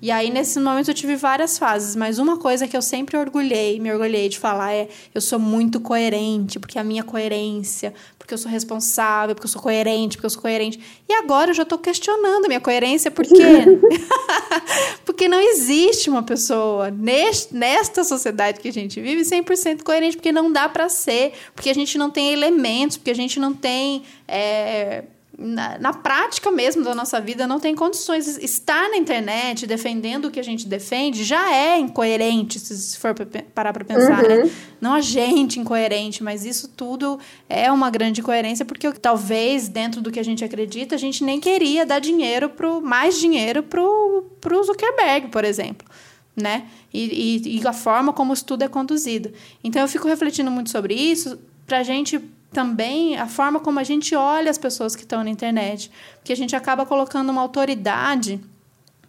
[0.00, 3.80] E aí, nesse momento, eu tive várias fases, mas uma coisa que eu sempre orgulhei,
[3.80, 8.38] me orgulhei de falar é: eu sou muito coerente, porque a minha coerência, porque eu
[8.38, 10.78] sou responsável, porque eu sou coerente, porque eu sou coerente.
[11.08, 13.78] E agora eu já estou questionando a minha coerência, por quê?
[15.04, 20.30] porque não existe uma pessoa neste, nesta sociedade que a gente vive 100% coerente, porque
[20.30, 24.04] não dá para ser, porque a gente não tem elementos, porque a gente não tem.
[24.28, 25.02] É,
[25.38, 28.26] na, na, prática mesmo da nossa vida não tem condições.
[28.38, 33.14] Estar na internet defendendo o que a gente defende já é incoerente, se for
[33.54, 34.36] parar para pensar, né?
[34.36, 34.44] uhum.
[34.46, 34.50] né?
[34.80, 40.10] Não a gente incoerente, mas isso tudo é uma grande incoerência, porque talvez dentro do
[40.10, 44.64] que a gente acredita, a gente nem queria dar dinheiro pro mais dinheiro pro, pro
[44.64, 45.86] Zuckerberg, por exemplo.
[46.34, 46.66] Né?
[46.92, 49.32] E, e, e a forma como isso tudo é conduzido.
[49.62, 52.20] Então eu fico refletindo muito sobre isso, para a gente
[52.52, 55.90] também a forma como a gente olha as pessoas que estão na internet.
[56.16, 58.40] Porque a gente acaba colocando uma autoridade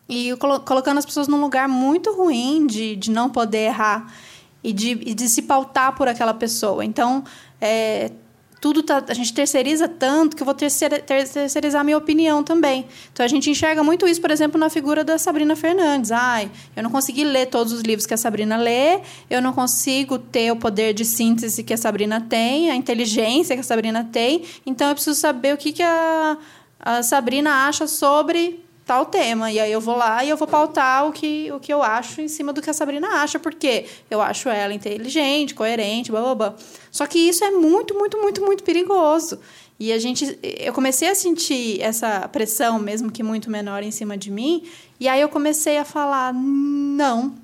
[0.07, 4.11] e colo colocando as pessoas num lugar muito ruim de, de não poder errar
[4.63, 6.83] e de, e de se pautar por aquela pessoa.
[6.83, 7.23] Então,
[7.61, 8.11] é,
[8.62, 12.86] tudo tá, a gente terceiriza tanto que eu vou terceirizar a minha opinião também.
[13.12, 16.12] Então a gente enxerga muito isso, por exemplo, na figura da Sabrina Fernandes.
[16.12, 18.99] Ai, eu não consegui ler todos os livros que a Sabrina lê,
[19.30, 23.62] eu não consigo ter o poder de síntese que a Sabrina tem, a inteligência que
[23.62, 26.38] a Sabrina tem, então eu preciso saber o que, que a,
[26.80, 29.51] a Sabrina acha sobre tal tema.
[29.51, 32.21] E aí eu vou lá e eu vou pautar o que, o que eu acho
[32.21, 36.35] em cima do que a Sabrina acha, porque eu acho ela inteligente, coerente, blá blá
[36.35, 36.55] blá.
[36.91, 39.39] Só que isso é muito, muito, muito, muito perigoso.
[39.79, 44.17] E a gente, eu comecei a sentir essa pressão, mesmo que muito menor, em cima
[44.17, 44.63] de mim.
[44.99, 47.35] E aí eu comecei a falar: não,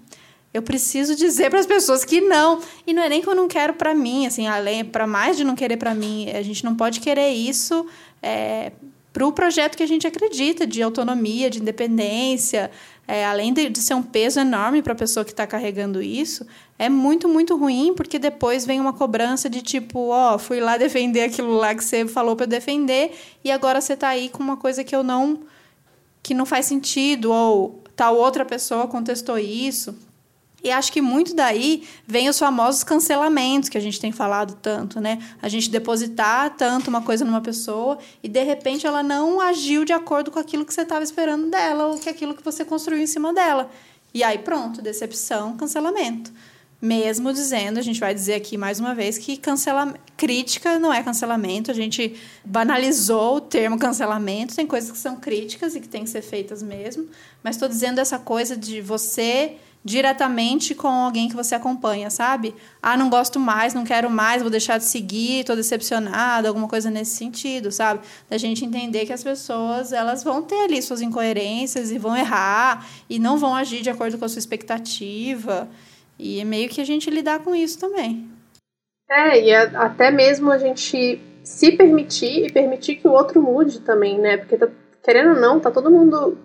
[0.52, 2.60] eu preciso dizer para as pessoas que não.
[2.88, 5.44] E não é nem que eu não quero para mim, assim, além para mais de
[5.44, 7.86] não querer para mim, a gente não pode querer isso
[8.22, 8.72] é,
[9.16, 12.70] para o projeto que a gente acredita, de autonomia, de independência,
[13.08, 16.46] é, além de, de, ser um peso enorme para a pessoa que está carregando isso,
[16.78, 20.76] é muito, muito ruim, porque depois vem uma cobrança de tipo, ó, oh, fui lá
[20.76, 24.58] defender aquilo lá que você falou para defender, e agora você está aí com uma
[24.58, 25.40] coisa que eu não.
[26.22, 29.96] que não faz sentido, ou tal outra pessoa contestou isso.
[30.66, 35.00] E acho que muito daí vem os famosos cancelamentos que a gente tem falado tanto,
[35.00, 35.20] né?
[35.40, 39.94] A gente depositar tanto uma coisa numa pessoa e de repente ela não agiu de
[39.94, 43.06] acordo com aquilo que você estava esperando dela ou que aquilo que você construiu em
[43.06, 43.70] cima dela.
[44.12, 46.34] E aí pronto, decepção, cancelamento.
[46.82, 51.04] Mesmo dizendo, a gente vai dizer aqui mais uma vez que cancelamento, crítica não é
[51.04, 56.06] cancelamento, a gente banalizou o termo cancelamento, tem coisas que são críticas e que têm
[56.06, 57.08] que ser feitas mesmo,
[57.44, 62.56] mas estou dizendo essa coisa de você diretamente com alguém que você acompanha, sabe?
[62.82, 66.90] Ah, não gosto mais, não quero mais, vou deixar de seguir, estou decepcionada, alguma coisa
[66.90, 68.00] nesse sentido, sabe?
[68.28, 72.84] Da gente entender que as pessoas, elas vão ter ali suas incoerências e vão errar
[73.08, 75.70] e não vão agir de acordo com a sua expectativa.
[76.18, 78.28] E é meio que a gente lidar com isso também.
[79.08, 84.18] É, e até mesmo a gente se permitir e permitir que o outro mude também,
[84.18, 84.38] né?
[84.38, 84.68] Porque tá,
[85.04, 86.36] querendo ou não, tá todo mundo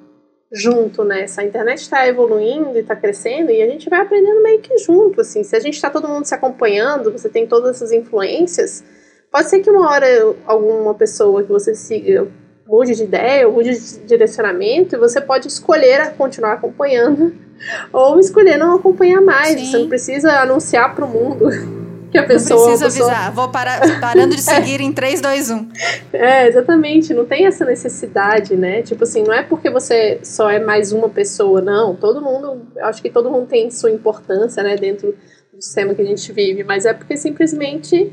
[0.53, 1.22] junto, né?
[1.22, 5.20] Essa internet está evoluindo e está crescendo e a gente vai aprendendo meio que junto,
[5.20, 5.44] assim.
[5.44, 8.84] Se a gente está todo mundo se acompanhando, você tem todas essas influências,
[9.30, 10.07] pode ser que uma hora
[10.46, 12.26] alguma pessoa que você siga
[12.66, 17.34] mude de ideia ou mude de direcionamento, e você pode escolher continuar acompanhando
[17.92, 19.61] ou escolher não acompanhar mais.
[19.61, 19.66] Sim.
[19.66, 21.46] Você não precisa anunciar para o mundo
[22.11, 22.58] que a pessoa.
[22.58, 23.12] Não precisa pessoa...
[23.12, 25.68] avisar, vou parar, parando de seguir em 3, 2, 1.
[26.12, 28.82] É, exatamente, não tem essa necessidade, né?
[28.82, 31.94] Tipo assim, não é porque você só é mais uma pessoa, não.
[31.94, 35.16] Todo mundo, acho que todo mundo tem sua importância, né, dentro
[35.52, 38.12] do sistema que a gente vive, mas é porque simplesmente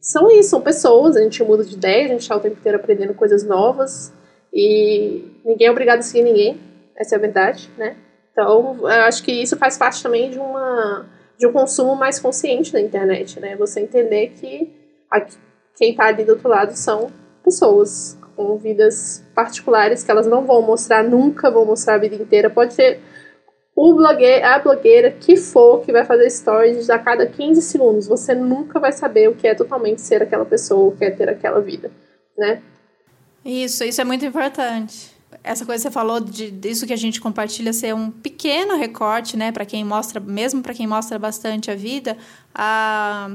[0.00, 2.78] são isso, são pessoas, a gente muda de ideia, a gente está o tempo inteiro
[2.78, 4.12] aprendendo coisas novas
[4.52, 6.60] e ninguém é obrigado a seguir ninguém,
[6.96, 7.96] essa é a verdade, né?
[8.32, 11.06] Então, eu acho que isso faz parte também de uma
[11.38, 13.56] de um consumo mais consciente da internet, né?
[13.56, 14.70] Você entender que
[15.76, 17.10] quem está ali do outro lado são
[17.44, 22.50] pessoas com vidas particulares que elas não vão mostrar, nunca vão mostrar a vida inteira.
[22.50, 23.00] Pode ser
[23.74, 28.08] o blogueiro, a blogueira que for que vai fazer stories a cada 15 segundos.
[28.08, 31.28] Você nunca vai saber o que é totalmente ser aquela pessoa, o que é ter
[31.28, 31.90] aquela vida,
[32.36, 32.60] né?
[33.44, 37.20] Isso, isso é muito importante essa coisa que você falou de disso que a gente
[37.20, 41.74] compartilha ser um pequeno recorte, né, para quem mostra, mesmo para quem mostra bastante a
[41.74, 42.16] vida,
[42.54, 43.30] a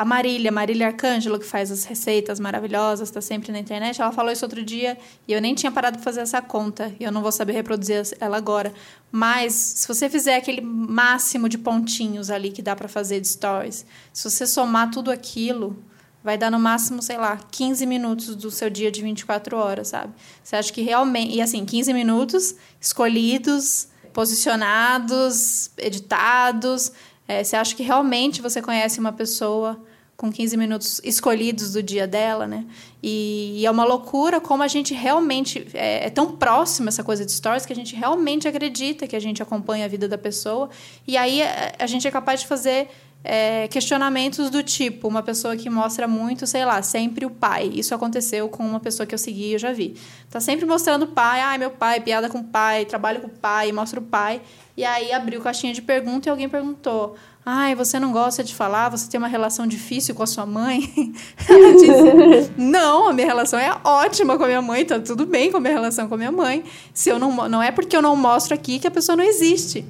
[0.00, 4.32] a Marília, Marília Arcângelo, que faz as receitas maravilhosas, está sempre na internet, ela falou
[4.32, 4.96] isso outro dia
[5.28, 8.16] e eu nem tinha parado para fazer essa conta e eu não vou saber reproduzir
[8.18, 8.72] ela agora.
[9.12, 13.84] Mas se você fizer aquele máximo de pontinhos ali que dá para fazer de stories,
[14.10, 15.76] se você somar tudo aquilo,
[16.22, 20.12] vai dar no máximo, sei lá, 15 minutos do seu dia de 24 horas, sabe?
[20.42, 21.34] Você acha que realmente.
[21.34, 26.92] E assim, 15 minutos escolhidos, posicionados, editados.
[27.26, 29.80] É, você acha que realmente você conhece uma pessoa
[30.20, 32.66] com 15 minutos escolhidos do dia dela, né?
[33.02, 37.24] E, e é uma loucura como a gente realmente é, é, tão próximo essa coisa
[37.24, 40.68] de stories que a gente realmente acredita que a gente acompanha a vida da pessoa
[41.06, 42.90] e aí a, é, a gente é capaz de fazer
[43.22, 47.70] é, questionamentos do tipo, uma pessoa que mostra muito, sei lá, sempre o pai.
[47.74, 49.94] Isso aconteceu com uma pessoa que eu segui e eu já vi.
[50.30, 53.30] Tá sempre mostrando o pai, ai, meu pai, piada com o pai, trabalho com o
[53.30, 54.40] pai, mostra o pai.
[54.76, 57.14] E aí abriu caixinha de pergunta e alguém perguntou:
[57.44, 58.88] Ai, você não gosta de falar?
[58.88, 60.90] Você tem uma relação difícil com a sua mãe?
[61.46, 65.50] Ela disse: Não, a minha relação é ótima com a minha mãe, tá tudo bem
[65.50, 66.64] com a minha relação com a minha mãe.
[66.94, 69.84] Se eu não, não é porque eu não mostro aqui que a pessoa não existe.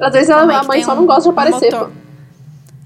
[0.00, 1.74] Às vezes a, a mãe só um, não gosta de aparecer.
[1.74, 2.05] Um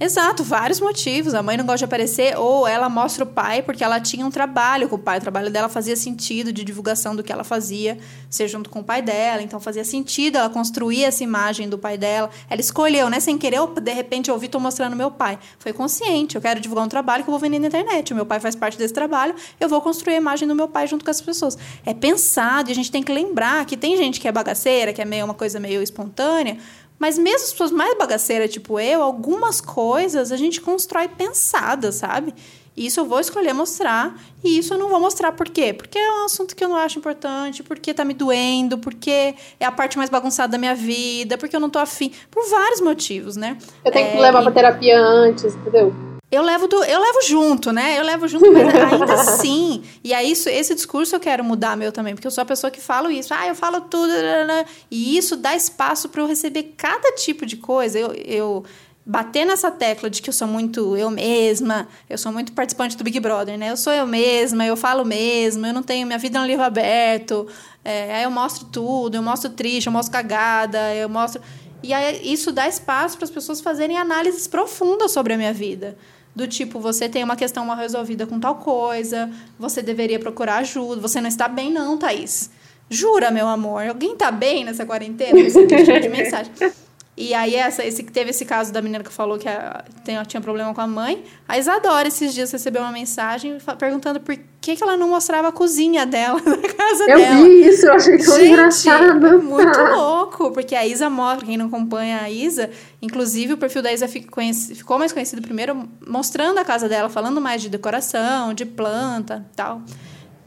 [0.02, 1.34] Exato, vários motivos.
[1.34, 4.30] A mãe não gosta de aparecer, ou ela mostra o pai porque ela tinha um
[4.30, 5.18] trabalho com o pai.
[5.18, 7.98] O trabalho dela fazia sentido de divulgação do que ela fazia,
[8.30, 9.42] ser junto com o pai dela.
[9.42, 12.30] Então fazia sentido ela construir essa imagem do pai dela.
[12.48, 13.20] Ela escolheu, né?
[13.20, 15.38] Sem querer, de repente eu ouvi, tô mostrando meu pai.
[15.58, 16.34] Foi consciente.
[16.34, 18.14] Eu quero divulgar um trabalho que eu vou vender na internet.
[18.14, 20.86] O meu pai faz parte desse trabalho, eu vou construir a imagem do meu pai
[20.86, 21.58] junto com as pessoas.
[21.84, 25.02] É pensado e a gente tem que lembrar que tem gente que é bagaceira, que
[25.02, 26.56] é meio uma coisa meio espontânea
[27.00, 32.34] mas mesmo as pessoas mais bagaceiras, tipo eu, algumas coisas a gente constrói pensadas, sabe?
[32.76, 35.72] Isso eu vou escolher mostrar e isso eu não vou mostrar por quê?
[35.72, 39.64] Porque é um assunto que eu não acho importante, porque tá me doendo, porque é
[39.64, 43.34] a parte mais bagunçada da minha vida, porque eu não tô afim, por vários motivos,
[43.34, 43.56] né?
[43.84, 44.42] Eu tenho é, que levar e...
[44.44, 46.09] pra terapia antes, entendeu?
[46.30, 47.98] Eu levo, do, eu levo junto, né?
[47.98, 49.82] Eu levo junto, mas ainda assim.
[50.04, 52.70] E aí, isso, esse discurso eu quero mudar meu também, porque eu sou a pessoa
[52.70, 53.34] que falo isso.
[53.34, 54.12] Ah, eu falo tudo.
[54.12, 54.66] Né, né, né.
[54.90, 57.98] E isso dá espaço para eu receber cada tipo de coisa.
[57.98, 58.64] Eu, eu
[59.04, 63.02] bater nessa tecla de que eu sou muito eu mesma, eu sou muito participante do
[63.02, 63.72] Big Brother, né?
[63.72, 66.06] Eu sou eu mesma, eu falo mesmo, eu não tenho.
[66.06, 67.48] Minha vida é um livro aberto.
[67.84, 71.42] É, aí eu mostro tudo, eu mostro triste, eu mostro cagada, eu mostro.
[71.82, 75.96] E aí isso dá espaço para as pessoas fazerem análises profundas sobre a minha vida.
[76.34, 81.00] Do tipo, você tem uma questão mal resolvida com tal coisa, você deveria procurar ajuda,
[81.00, 82.50] você não está bem, não, Thaís.
[82.88, 83.86] Jura, meu amor?
[83.86, 85.48] Alguém está bem nessa quarentena?
[85.48, 86.52] Você tipo de mensagem.
[87.20, 90.40] E aí, essa, esse, teve esse caso da menina que falou que a, tem, tinha
[90.40, 91.22] problema com a mãe.
[91.46, 95.52] A Isadora, esses dias, recebeu uma mensagem perguntando por que, que ela não mostrava a
[95.52, 97.40] cozinha dela, da casa eu dela.
[97.40, 99.26] Eu vi isso, eu achei tão engraçado.
[99.26, 102.70] É muito louco, porque a Isa mostra, quem não acompanha a Isa,
[103.02, 107.60] inclusive o perfil da Isa ficou mais conhecido primeiro mostrando a casa dela, falando mais
[107.60, 109.82] de decoração, de planta tal.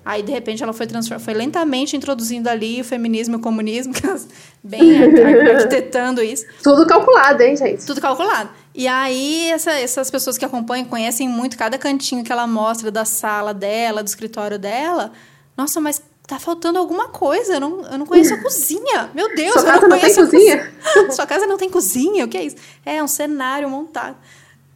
[0.05, 0.85] Aí, de repente, ela foi,
[1.19, 3.93] foi lentamente introduzindo ali o feminismo e o comunismo,
[4.61, 6.45] bem arquitetando isso.
[6.61, 7.85] Tudo calculado, hein, gente?
[7.85, 8.49] Tudo calculado.
[8.75, 13.05] E aí, essa, essas pessoas que acompanham conhecem muito cada cantinho que ela mostra da
[13.05, 15.13] sala dela, do escritório dela.
[15.55, 17.53] Nossa, mas tá faltando alguma coisa.
[17.53, 19.09] Eu não, eu não conheço a cozinha.
[19.13, 20.73] Meu Deus, Sua eu casa não, não tem cozinha?
[21.11, 22.25] Sua casa não tem cozinha?
[22.25, 22.57] O que é isso?
[22.85, 24.17] É um cenário montado.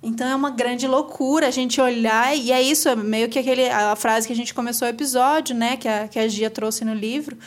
[0.02, 3.68] Então é uma grande loucura a gente olhar, e é isso, é meio que aquele,
[3.68, 6.86] a frase que a gente começou o episódio, né, que a, que a Gia trouxe
[6.86, 7.38] no livro.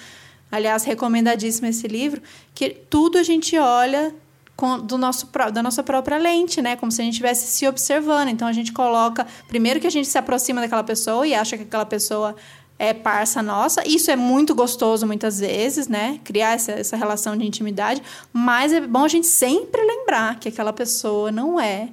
[0.50, 2.20] Aliás, recomendadíssimo esse livro,
[2.54, 4.12] que tudo a gente olha
[4.60, 6.76] com, do nosso, da nossa própria lente, né?
[6.76, 8.28] Como se a gente estivesse se observando.
[8.28, 9.26] Então a gente coloca.
[9.48, 12.36] Primeiro que a gente se aproxima daquela pessoa e acha que aquela pessoa
[12.78, 13.86] é parça nossa.
[13.88, 16.20] Isso é muito gostoso muitas vezes, né?
[16.24, 18.02] Criar essa, essa relação de intimidade.
[18.32, 21.88] Mas é bom a gente sempre lembrar que aquela pessoa não é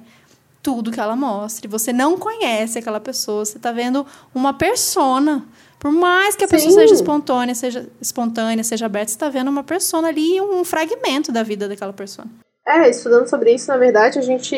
[0.68, 1.66] tudo que ela mostra.
[1.70, 4.04] Você não conhece aquela pessoa, você está vendo
[4.34, 5.46] uma persona.
[5.78, 6.56] Por mais que a Sim.
[6.56, 11.32] pessoa seja espontânea, seja espontânea, seja aberta, você está vendo uma persona ali um fragmento
[11.32, 12.28] da vida daquela pessoa.
[12.66, 14.54] É, estudando sobre isso, na verdade, a gente.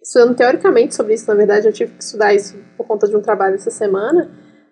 [0.00, 3.20] Estudando teoricamente sobre isso, na verdade, eu tive que estudar isso por conta de um
[3.20, 4.30] trabalho essa semana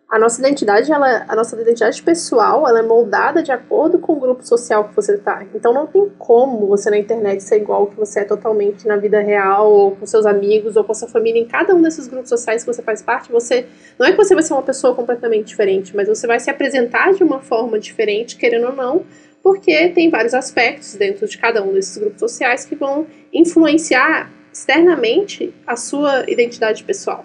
[0.09, 4.21] a nossa identidade, ela, a nossa identidade pessoal, ela é moldada de acordo com o
[4.21, 5.45] grupo social que você está.
[5.53, 9.21] Então não tem como você na internet ser igual que você é totalmente na vida
[9.21, 11.41] real, ou com seus amigos, ou com sua família.
[11.41, 13.67] Em cada um desses grupos sociais que você faz parte, você
[13.99, 17.13] não é que você vai ser uma pessoa completamente diferente, mas você vai se apresentar
[17.13, 19.05] de uma forma diferente, querendo ou não,
[19.43, 25.53] porque tem vários aspectos dentro de cada um desses grupos sociais que vão influenciar externamente
[25.67, 27.25] a sua identidade pessoal.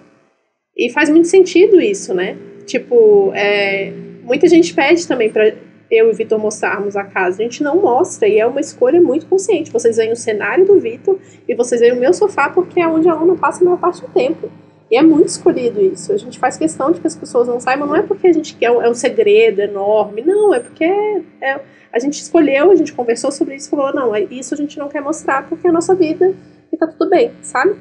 [0.76, 2.38] E faz muito sentido isso, né?
[2.66, 3.92] Tipo, é,
[4.24, 5.54] muita gente pede também para
[5.92, 7.42] eu e o Vitor mostrarmos a casa.
[7.42, 9.72] A gente não mostra e é uma escolha muito consciente.
[9.72, 13.10] Vocês veem o cenário do Vitor e vocês veem o meu sofá porque é onde
[13.10, 14.50] a Ana passa a maior parte do tempo.
[14.90, 16.12] E é muito escolhido isso.
[16.12, 18.56] A gente faz questão de que as pessoas não saibam, não é porque a gente
[18.56, 23.32] quer é um segredo enorme, não, é porque é, a gente escolheu, a gente conversou
[23.32, 25.96] sobre isso falou, não, é isso a gente não quer mostrar porque é a nossa
[25.96, 26.34] vida
[26.72, 27.76] e tá tudo bem, sabe?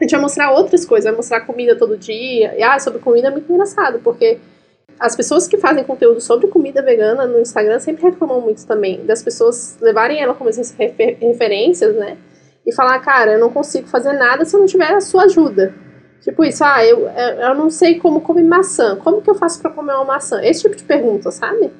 [0.00, 2.56] A gente vai mostrar outras coisas, vai mostrar comida todo dia.
[2.56, 4.38] E, ah, sobre comida é muito engraçado, porque
[4.98, 9.22] as pessoas que fazem conteúdo sobre comida vegana no Instagram sempre reclamam muito também das
[9.22, 12.16] pessoas levarem ela como essas refer referências, né?
[12.66, 15.74] E falar, cara, eu não consigo fazer nada se eu não tiver a sua ajuda.
[16.22, 18.96] Tipo isso, ah, eu, eu não sei como comer maçã.
[18.96, 20.42] Como que eu faço para comer uma maçã?
[20.42, 21.72] Esse tipo de pergunta, sabe?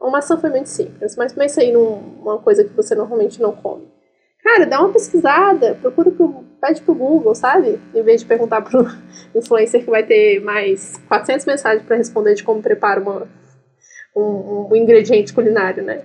[0.00, 3.86] Uma maçã foi muito simples, mas pensa aí numa coisa que você normalmente não come.
[4.46, 7.80] Cara, dá uma pesquisada, procura pro, pede pro Google, sabe?
[7.92, 8.86] Em vez de perguntar pro
[9.34, 13.26] influencer que vai ter mais 400 mensagens para responder de como prepara uma,
[14.14, 16.04] um, um ingrediente culinário, né?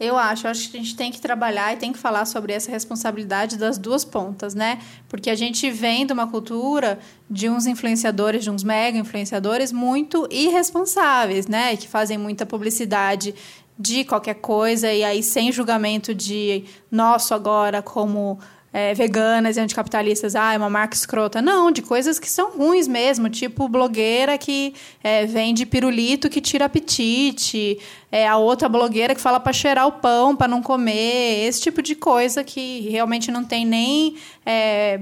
[0.00, 2.70] Eu acho, acho que a gente tem que trabalhar e tem que falar sobre essa
[2.70, 4.80] responsabilidade das duas pontas, né?
[5.06, 6.98] Porque a gente vem de uma cultura
[7.30, 11.76] de uns influenciadores, de uns mega influenciadores muito irresponsáveis, né?
[11.76, 13.34] Que fazem muita publicidade
[13.78, 18.38] de qualquer coisa e aí sem julgamento de nosso agora como
[18.72, 21.42] é, veganas e anticapitalistas, ah, é uma marca escrota.
[21.42, 26.64] Não, de coisas que são ruins mesmo, tipo blogueira que é, vende pirulito que tira
[26.64, 27.78] apetite,
[28.10, 31.82] é, a outra blogueira que fala para cheirar o pão, para não comer, esse tipo
[31.82, 34.16] de coisa que realmente não tem nem
[34.46, 35.00] é,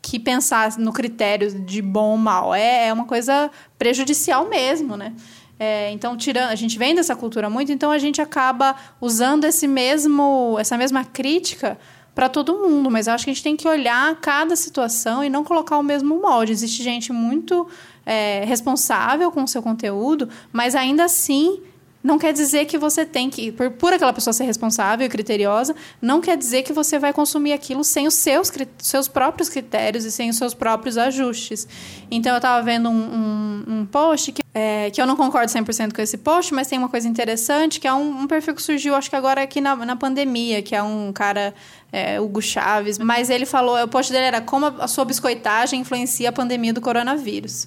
[0.00, 2.54] que pensar no critério de bom ou mal.
[2.54, 5.12] É, é uma coisa prejudicial mesmo, né?
[5.58, 9.66] É, então, tirando, a gente vem dessa cultura muito, então a gente acaba usando esse
[9.66, 11.78] mesmo, essa mesma crítica
[12.14, 12.90] para todo mundo.
[12.90, 16.20] Mas acho que a gente tem que olhar cada situação e não colocar o mesmo
[16.20, 16.52] molde.
[16.52, 17.68] Existe gente muito
[18.06, 21.60] é, responsável com o seu conteúdo, mas ainda assim
[22.02, 25.74] não quer dizer que você tem que, por, por aquela pessoa ser responsável e criteriosa,
[26.00, 30.10] não quer dizer que você vai consumir aquilo sem os seus, seus próprios critérios e
[30.10, 31.66] sem os seus próprios ajustes.
[32.10, 35.92] Então, eu estava vendo um, um, um, post que, é, que eu não concordo 100%
[35.92, 38.94] com esse post, mas tem uma coisa interessante, que é um, um perfil que surgiu,
[38.94, 41.52] acho que agora aqui na, na pandemia, que é um cara,
[41.92, 46.28] é, Hugo Chaves, mas ele falou, o post dele era como a sua biscoitagem influencia
[46.28, 47.66] a pandemia do coronavírus.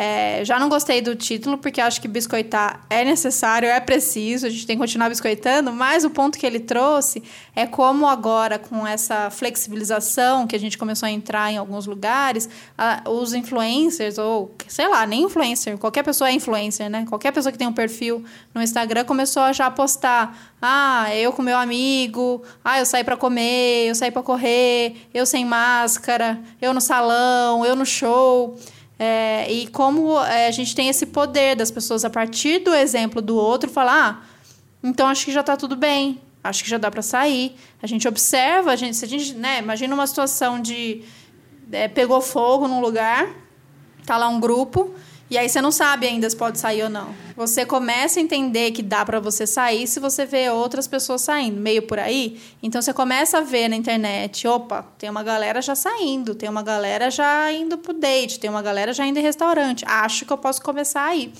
[0.00, 4.48] É, já não gostei do título, porque acho que biscoitar é necessário, é preciso, a
[4.48, 7.20] gente tem que continuar biscoitando, mas o ponto que ele trouxe
[7.56, 12.48] é como agora, com essa flexibilização que a gente começou a entrar em alguns lugares,
[12.78, 17.04] a, os influencers, ou sei lá, nem influencer, qualquer pessoa é influencer, né?
[17.08, 18.24] Qualquer pessoa que tem um perfil
[18.54, 20.54] no Instagram começou a já postar.
[20.62, 25.26] Ah, eu com meu amigo, ah, eu saí para comer, eu saí para correr, eu
[25.26, 28.56] sem máscara, eu no salão, eu no show.
[28.98, 33.22] É, e como é, a gente tem esse poder das pessoas, a partir do exemplo
[33.22, 34.26] do outro, falar: ah,
[34.82, 37.54] então acho que já está tudo bem, acho que já dá para sair.
[37.80, 41.02] A gente observa, a gente, se a gente, né, imagina uma situação de
[41.70, 43.28] é, pegou fogo num lugar,
[44.04, 44.92] tá lá um grupo,
[45.30, 47.14] e aí você não sabe ainda se pode sair ou não.
[47.36, 51.60] Você começa a entender que dá para você sair se você vê outras pessoas saindo,
[51.60, 52.40] meio por aí.
[52.62, 56.62] Então você começa a ver na internet, opa, tem uma galera já saindo, tem uma
[56.62, 59.84] galera já indo pro date, tem uma galera já indo em restaurante.
[59.86, 61.32] Acho que eu posso começar aí.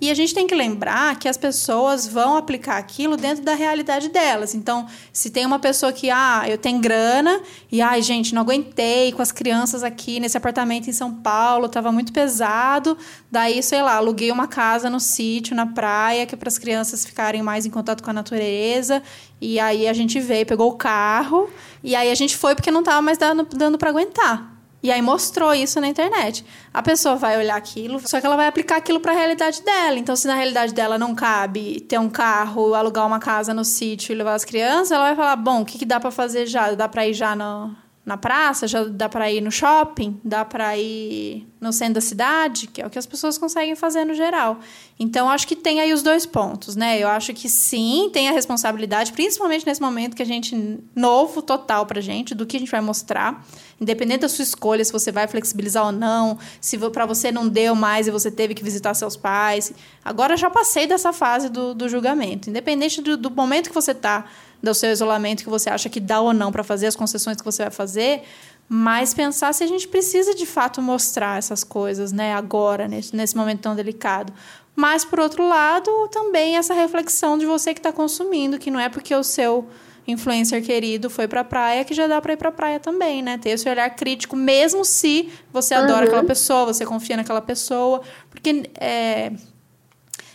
[0.00, 4.08] E a gente tem que lembrar que as pessoas vão aplicar aquilo dentro da realidade
[4.08, 4.54] delas.
[4.54, 7.38] Então, se tem uma pessoa que, ah, eu tenho grana
[7.70, 11.92] e, ai, gente, não aguentei com as crianças aqui nesse apartamento em São Paulo, estava
[11.92, 12.96] muito pesado.
[13.30, 17.04] Daí, sei lá, aluguei uma casa no sítio, na praia, que é para as crianças
[17.04, 19.02] ficarem mais em contato com a natureza.
[19.38, 21.50] E aí a gente veio, pegou o carro,
[21.84, 24.49] e aí a gente foi porque não estava mais dando, dando para aguentar.
[24.82, 26.44] E aí mostrou isso na internet.
[26.72, 29.98] A pessoa vai olhar aquilo, só que ela vai aplicar aquilo para a realidade dela.
[29.98, 34.12] Então, se na realidade dela não cabe ter um carro, alugar uma casa no sítio
[34.12, 36.72] e levar as crianças, ela vai falar: bom, o que, que dá para fazer já?
[36.72, 37.76] Dá para ir já no,
[38.10, 42.66] na praça, já dá para ir no shopping, dá para ir no centro da cidade,
[42.66, 44.58] que é o que as pessoas conseguem fazer no geral.
[44.98, 46.98] Então, acho que tem aí os dois pontos, né?
[46.98, 51.86] Eu acho que sim, tem a responsabilidade, principalmente nesse momento que a gente novo total
[51.86, 53.46] pra gente, do que a gente vai mostrar,
[53.80, 57.76] independente da sua escolha, se você vai flexibilizar ou não, se para você não deu
[57.76, 59.72] mais e você teve que visitar seus pais.
[60.04, 64.24] Agora já passei dessa fase do, do julgamento, independente do, do momento que você tá
[64.62, 67.44] do seu isolamento que você acha que dá ou não para fazer, as concessões que
[67.44, 68.22] você vai fazer,
[68.68, 73.36] mas pensar se a gente precisa de fato mostrar essas coisas, né, agora, nesse, nesse
[73.36, 74.32] momento tão delicado.
[74.76, 78.88] Mas, por outro lado, também essa reflexão de você que está consumindo, que não é
[78.88, 79.68] porque o seu
[80.06, 83.22] influencer querido foi para a praia que já dá para ir para a praia também,
[83.22, 83.38] né?
[83.38, 86.06] Ter esse olhar crítico, mesmo se você adora uhum.
[86.06, 88.00] aquela pessoa, você confia naquela pessoa.
[88.30, 89.32] Porque é,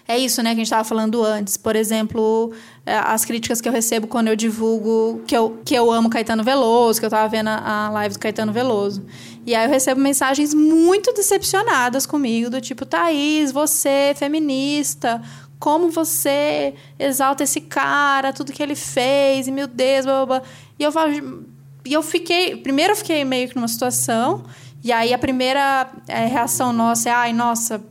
[0.07, 1.57] é isso, né, que a gente estava falando antes.
[1.57, 2.51] Por exemplo,
[2.85, 6.43] é, as críticas que eu recebo quando eu divulgo que eu, que eu amo Caetano
[6.43, 9.03] Veloso, que eu estava vendo a, a live do Caetano Veloso.
[9.45, 15.21] E aí eu recebo mensagens muito decepcionadas comigo, do tipo, Thaís, você, feminista,
[15.59, 20.49] como você exalta esse cara, tudo que ele fez, e meu Deus, blá, blá, blá.
[20.77, 21.45] E eu falo,
[21.83, 24.43] e eu fiquei, primeiro eu fiquei meio que numa situação,
[24.83, 27.83] e aí a primeira é, reação nossa é, ai, nossa,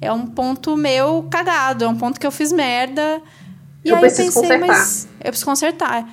[0.00, 3.20] é um ponto meu cagado, é um ponto que eu fiz merda.
[3.84, 4.66] E eu aí preciso eu pensei, consertar.
[4.66, 5.08] mas.
[5.18, 6.08] Eu preciso consertar.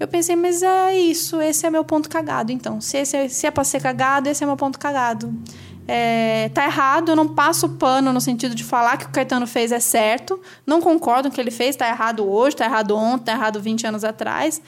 [0.00, 2.80] Eu pensei, mas é isso, esse é meu ponto cagado, então.
[2.80, 5.34] Se, esse é, se é pra ser cagado, esse é meu ponto cagado.
[5.90, 9.72] É, tá errado, eu não passo pano no sentido de falar que o Caetano fez
[9.72, 10.40] é certo.
[10.66, 13.60] Não concordo com o que ele fez, tá errado hoje, tá errado ontem, tá errado
[13.60, 14.60] 20 anos atrás.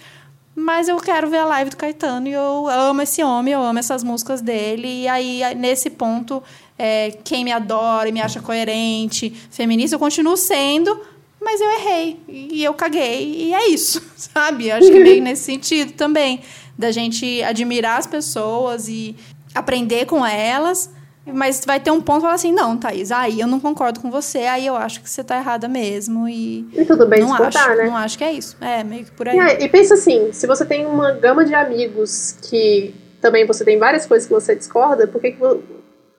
[0.54, 3.78] Mas eu quero ver a live do Caetano e eu amo esse homem, eu amo
[3.78, 5.02] essas músicas dele.
[5.02, 6.42] E aí, nesse ponto,
[6.78, 11.00] é, quem me adora e me acha coerente, feminista, eu continuo sendo,
[11.40, 14.70] mas eu errei e eu caguei e é isso, sabe?
[14.70, 16.40] Acho que meio nesse sentido também,
[16.76, 19.14] da gente admirar as pessoas e
[19.54, 20.90] aprender com elas,
[21.26, 24.40] mas vai ter um ponto falar assim, não, Thaís, aí eu não concordo com você,
[24.40, 26.68] aí eu acho que você tá errada mesmo e...
[26.72, 27.84] E tudo bem não discordar, acho, né?
[27.84, 29.36] Não acho que é isso, é meio que por aí.
[29.36, 33.78] E, e pensa assim, se você tem uma gama de amigos que também você tem
[33.78, 35.42] várias coisas que você discorda, por que, que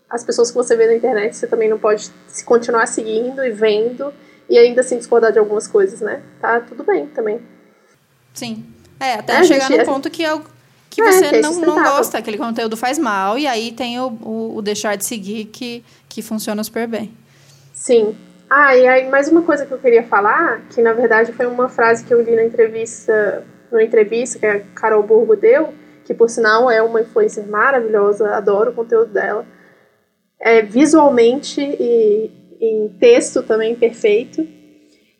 [0.09, 3.49] as pessoas que você vê na internet você também não pode se continuar seguindo e
[3.49, 4.13] vendo
[4.49, 6.21] e ainda assim discordar de algumas coisas, né?
[6.39, 7.41] Tá tudo bem também.
[8.33, 8.65] Sim.
[8.99, 9.85] É, até é, chegar gente, no é...
[9.85, 10.43] ponto que, eu,
[10.91, 13.99] que é, você que é não, não gosta, aquele conteúdo faz mal, e aí tem
[13.99, 17.11] o, o, o, deixar de seguir que, que funciona super bem.
[17.73, 18.15] Sim.
[18.47, 21.69] Ah, e aí mais uma coisa que eu queria falar, que na verdade foi uma
[21.69, 25.73] frase que eu li na entrevista, numa entrevista que a Carol Burgo deu,
[26.05, 29.45] que por sinal é uma influencer maravilhosa, adoro o conteúdo dela
[30.41, 34.45] é, visualmente e em texto também perfeito.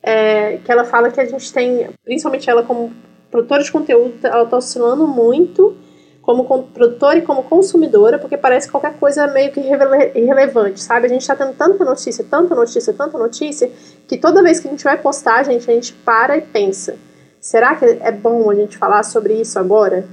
[0.03, 2.91] É, que ela fala que a gente tem, principalmente ela como
[3.31, 5.75] produtora de conteúdo, ela está oscilando muito
[6.21, 11.07] como produtora e como consumidora, porque parece que qualquer coisa é meio que irrelevante, sabe?
[11.07, 13.71] A gente está tendo tanta notícia, tanta notícia, tanta notícia,
[14.07, 16.95] que toda vez que a gente vai postar, gente, a gente para e pensa:
[17.39, 20.05] será que é bom a gente falar sobre isso agora?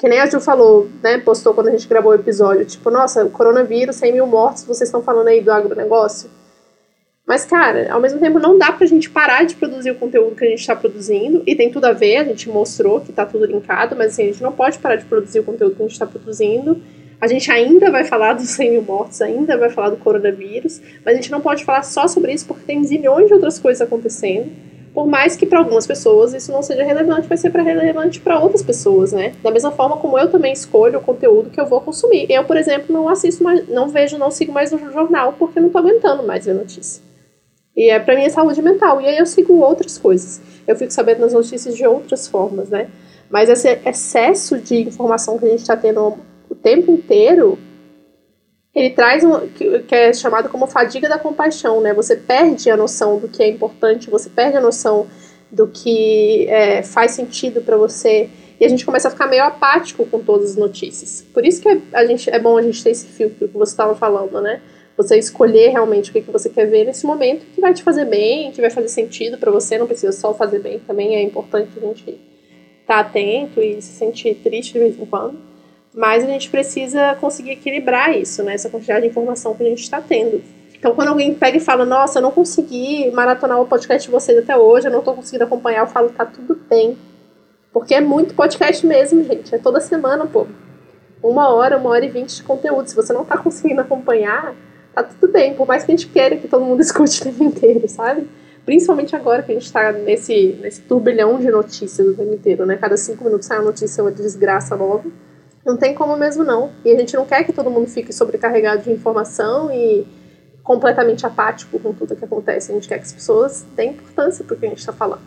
[0.00, 3.26] que nem a Ju falou, né, postou quando a gente gravou o episódio, tipo, nossa,
[3.26, 6.30] coronavírus, 100 mil mortos, vocês estão falando aí do agronegócio.
[7.26, 10.44] Mas, cara, ao mesmo tempo não dá pra gente parar de produzir o conteúdo que
[10.44, 13.46] a gente tá produzindo, e tem tudo a ver, a gente mostrou que tá tudo
[13.46, 15.98] linkado, mas assim, a gente não pode parar de produzir o conteúdo que a gente
[15.98, 16.82] tá produzindo.
[17.20, 21.14] A gente ainda vai falar dos 100 mil mortos, ainda vai falar do coronavírus, mas
[21.14, 24.50] a gente não pode falar só sobre isso porque tem zilhões de outras coisas acontecendo.
[24.94, 28.40] Por mais que para algumas pessoas isso não seja relevante, vai ser para relevante para
[28.40, 29.34] outras pessoas, né?
[29.42, 32.26] Da mesma forma como eu também escolho o conteúdo que eu vou consumir.
[32.28, 35.68] Eu, por exemplo, não assisto mais, não vejo, não sigo mais o jornal porque não
[35.68, 37.09] tô aguentando mais ver notícia.
[37.76, 39.00] E é para mim é saúde mental.
[39.00, 40.40] E aí eu sigo outras coisas.
[40.66, 42.88] Eu fico sabendo das notícias de outras formas, né?
[43.28, 46.18] Mas esse excesso de informação que a gente está tendo
[46.48, 47.58] o tempo inteiro
[48.74, 51.92] ele traz um que, é chamado como fadiga da compaixão, né?
[51.92, 55.08] Você perde a noção do que é importante, você perde a noção
[55.50, 60.06] do que é, faz sentido para você e a gente começa a ficar meio apático
[60.06, 61.24] com todas as notícias.
[61.34, 63.96] Por isso que a gente, é bom a gente ter esse filtro que você estava
[63.96, 64.60] falando, né?
[65.00, 68.04] Você escolher realmente o que, que você quer ver nesse momento que vai te fazer
[68.04, 71.70] bem, que vai fazer sentido para você, não precisa só fazer bem, também é importante
[71.74, 72.20] a gente estar
[72.86, 75.38] tá atento e se sentir triste de vez em quando.
[75.94, 78.52] Mas a gente precisa conseguir equilibrar isso, né?
[78.52, 80.42] Essa quantidade de informação que a gente está tendo.
[80.78, 84.36] Então, quando alguém pega e fala, nossa, eu não consegui maratonar o podcast de vocês
[84.36, 86.98] até hoje, eu não estou conseguindo acompanhar, eu falo, tá tudo bem.
[87.72, 89.54] Porque é muito podcast mesmo, gente.
[89.54, 90.46] É toda semana, pô.
[91.22, 92.86] uma hora, uma hora e vinte de conteúdo.
[92.86, 94.54] Se você não tá conseguindo acompanhar,
[95.02, 97.44] tá tudo bem, por mais que a gente queira que todo mundo escute o tempo
[97.44, 98.28] inteiro, sabe?
[98.64, 102.76] Principalmente agora que a gente tá nesse, nesse turbilhão de notícias o tempo inteiro, né?
[102.76, 105.04] Cada cinco minutos sai uma notícia, uma desgraça nova.
[105.64, 106.70] Não tem como mesmo não.
[106.84, 110.06] E a gente não quer que todo mundo fique sobrecarregado de informação e
[110.62, 112.70] completamente apático com tudo que acontece.
[112.70, 115.22] A gente quer que as pessoas deem importância pro que a gente está falando.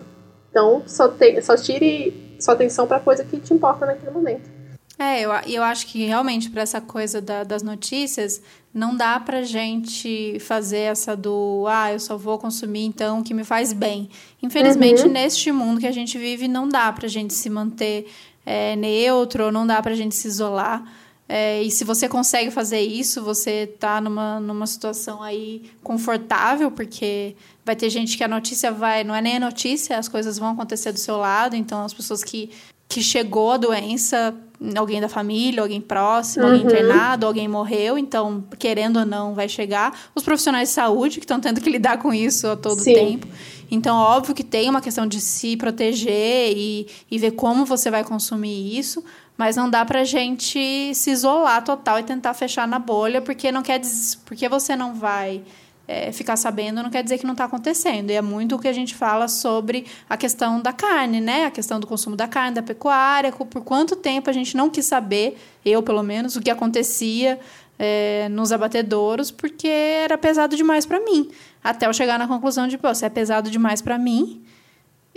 [0.49, 4.52] Então, só, te, só tire sua atenção para coisa que te importa naquele momento.
[4.97, 8.41] É, eu, eu acho que realmente para essa coisa da, das notícias,
[8.73, 13.33] não dá pra gente fazer essa do ah, eu só vou consumir então o que
[13.33, 14.09] me faz bem.
[14.41, 15.11] Infelizmente, uhum.
[15.11, 18.07] neste mundo que a gente vive, não dá pra gente se manter
[18.45, 20.83] é, neutro, não dá pra gente se isolar.
[21.27, 27.35] É, e se você consegue fazer isso, você tá numa, numa situação aí confortável, porque
[27.65, 29.03] vai ter gente que a notícia vai.
[29.03, 31.55] Não é nem a notícia, as coisas vão acontecer do seu lado.
[31.55, 32.51] Então, as pessoas que,
[32.89, 34.35] que chegou a doença,
[34.77, 36.51] alguém da família, alguém próximo, uhum.
[36.51, 39.97] alguém internado, alguém morreu, então, querendo ou não, vai chegar.
[40.15, 42.93] Os profissionais de saúde que estão tendo que lidar com isso a todo Sim.
[42.93, 43.27] tempo.
[43.69, 48.03] Então, óbvio que tem uma questão de se proteger e, e ver como você vai
[48.03, 49.03] consumir isso,
[49.37, 53.63] mas não dá pra gente se isolar total e tentar fechar na bolha, porque não
[53.63, 55.41] quer dizer, porque você não vai
[55.87, 58.09] é, ficar sabendo, não quer dizer que não está acontecendo.
[58.09, 61.45] E é muito o que a gente fala sobre a questão da carne, né?
[61.45, 64.85] A questão do consumo da carne, da pecuária, por quanto tempo a gente não quis
[64.85, 67.39] saber, eu pelo menos, o que acontecia
[67.77, 71.29] é, nos abatedouros, porque era pesado demais para mim.
[71.63, 74.41] Até eu chegar na conclusão de, pô, se é pesado demais para mim,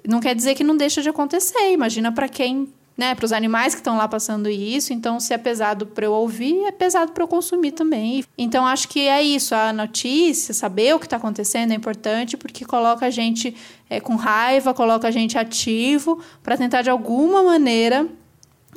[0.06, 1.72] não quer dizer que não deixa de acontecer.
[1.72, 4.92] Imagina para quem né, para os animais que estão lá passando isso.
[4.92, 8.24] Então, se é pesado para eu ouvir, é pesado para eu consumir também.
[8.38, 9.55] Então, acho que é isso.
[9.55, 13.55] A notícia, saber o que está acontecendo é importante porque coloca a gente
[13.90, 18.09] é, com raiva, coloca a gente ativo para tentar de alguma maneira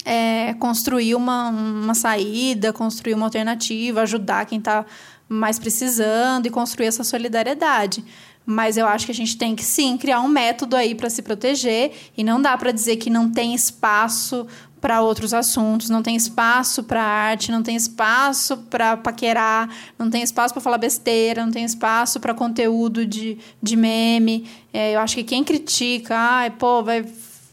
[0.03, 4.85] é, construir uma, uma saída, construir uma alternativa, ajudar quem está
[5.29, 8.03] mais precisando e construir essa solidariedade.
[8.45, 11.21] Mas eu acho que a gente tem que sim criar um método aí para se
[11.21, 14.47] proteger e não dá para dizer que não tem espaço
[14.81, 20.23] para outros assuntos, não tem espaço para arte, não tem espaço para paquerar, não tem
[20.23, 24.49] espaço para falar besteira, não tem espaço para conteúdo de, de meme.
[24.73, 27.05] É, eu acho que quem critica, ai, pô, vai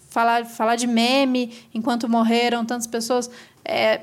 [0.08, 3.30] falar, falar de meme enquanto morreram tantas pessoas,
[3.64, 4.00] é,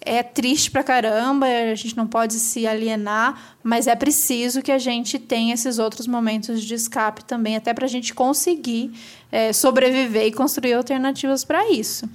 [0.00, 4.78] é triste pra caramba, a gente não pode se alienar, mas é preciso que a
[4.78, 8.92] gente tenha esses outros momentos de escape também, até para a gente conseguir
[9.30, 12.08] é, sobreviver e construir alternativas para isso.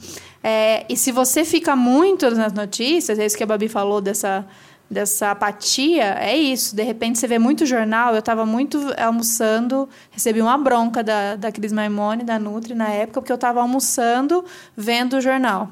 [0.44, 4.48] É, e se você fica muito nas notícias, é isso que a Babi falou dessa,
[4.90, 6.76] dessa apatia, é isso.
[6.76, 11.52] De repente você vê muito jornal, eu estava muito almoçando, recebi uma bronca da, da
[11.52, 14.44] Cris Maimone, da Nutri, na época, porque eu estava almoçando,
[14.76, 15.72] vendo o jornal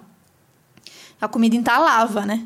[1.26, 2.45] a comida entalava, né?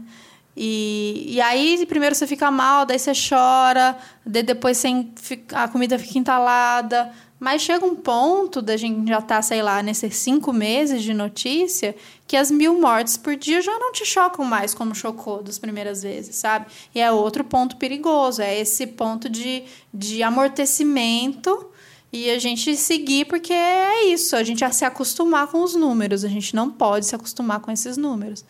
[0.56, 5.06] E, e aí, primeiro você fica mal, daí você chora, depois você,
[5.54, 7.12] a comida fica entalada.
[7.40, 11.96] Mas chega um ponto da gente já tá, sei lá, nesses cinco meses de notícia,
[12.26, 16.02] que as mil mortes por dia já não te chocam mais como chocou das primeiras
[16.02, 16.66] vezes, sabe?
[16.96, 19.64] E é outro ponto perigoso, é esse ponto de,
[19.94, 21.70] de amortecimento
[22.12, 26.26] e a gente seguir, porque é isso, a gente a se acostumar com os números,
[26.26, 28.44] a gente não pode se acostumar com esses números.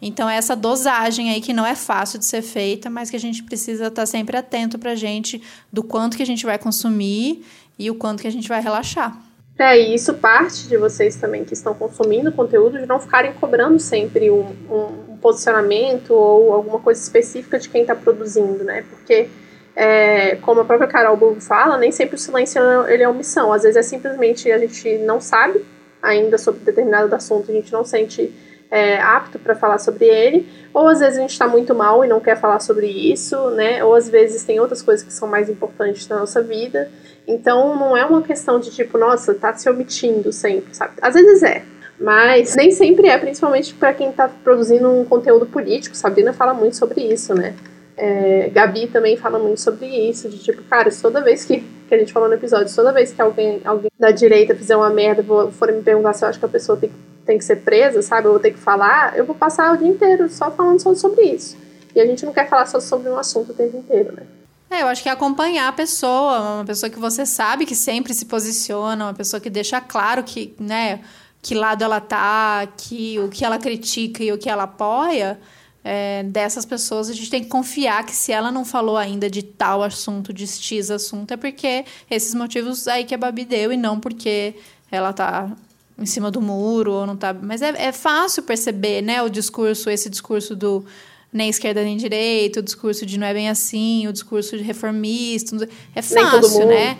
[0.00, 3.20] Então, é essa dosagem aí que não é fácil de ser feita, mas que a
[3.20, 5.42] gente precisa estar sempre atento para a gente
[5.72, 7.44] do quanto que a gente vai consumir
[7.78, 9.16] e o quanto que a gente vai relaxar.
[9.58, 13.78] É, e isso parte de vocês também que estão consumindo conteúdo de não ficarem cobrando
[13.78, 18.84] sempre um, um, posicionamento ou alguma coisa específica de quem está produzindo, né?
[18.90, 19.28] Porque
[19.76, 23.52] é, como a própria Carol Burgo fala, nem sempre o silêncio ele é omissão.
[23.52, 25.64] Às vezes é simplesmente a gente não sabe
[26.02, 28.34] ainda sobre determinado assunto, a gente não sente
[28.74, 32.08] é, apto para falar sobre ele, ou às vezes a gente está muito mal e
[32.08, 33.84] não quer falar sobre isso, né?
[33.84, 36.90] Ou às vezes tem outras coisas que são mais importantes na nossa vida.
[37.24, 40.94] Então não é uma questão de tipo, nossa, tá se omitindo sempre, sabe?
[41.00, 41.62] Às vezes é,
[42.00, 45.96] mas nem sempre é, principalmente para quem está produzindo um conteúdo político.
[45.96, 47.54] Sabrina fala muito sobre isso, né?
[47.96, 51.98] É, Gabi também fala muito sobre isso, de tipo, cara, toda vez que, que a
[51.98, 55.22] gente falou no episódio, toda vez que alguém, alguém da direita fizer uma merda,
[55.52, 56.90] for me perguntar se eu acho que a pessoa tem,
[57.24, 59.88] tem que ser presa, sabe, eu vou ter que falar, eu vou passar o dia
[59.88, 61.56] inteiro só falando só sobre isso.
[61.94, 64.26] E a gente não quer falar só sobre um assunto o tempo inteiro, né?
[64.70, 68.12] É, eu acho que é acompanhar a pessoa, uma pessoa que você sabe que sempre
[68.12, 71.00] se posiciona, uma pessoa que deixa claro que, né,
[71.40, 75.38] que lado ela tá, que o que ela critica e o que ela apoia
[75.84, 79.42] é, dessas pessoas, a gente tem que confiar que se ela não falou ainda de
[79.42, 83.76] tal assunto, de X assunto, é porque esses motivos aí que a Babi deu e
[83.76, 84.56] não porque
[84.90, 85.50] ela tá
[85.98, 87.32] em cima do muro ou não tá.
[87.32, 89.22] Mas é, é fácil perceber, né?
[89.22, 90.84] O discurso, esse discurso do
[91.32, 95.68] nem esquerda nem direita, o discurso de não é bem assim, o discurso de reformista.
[95.94, 96.96] É fácil, né?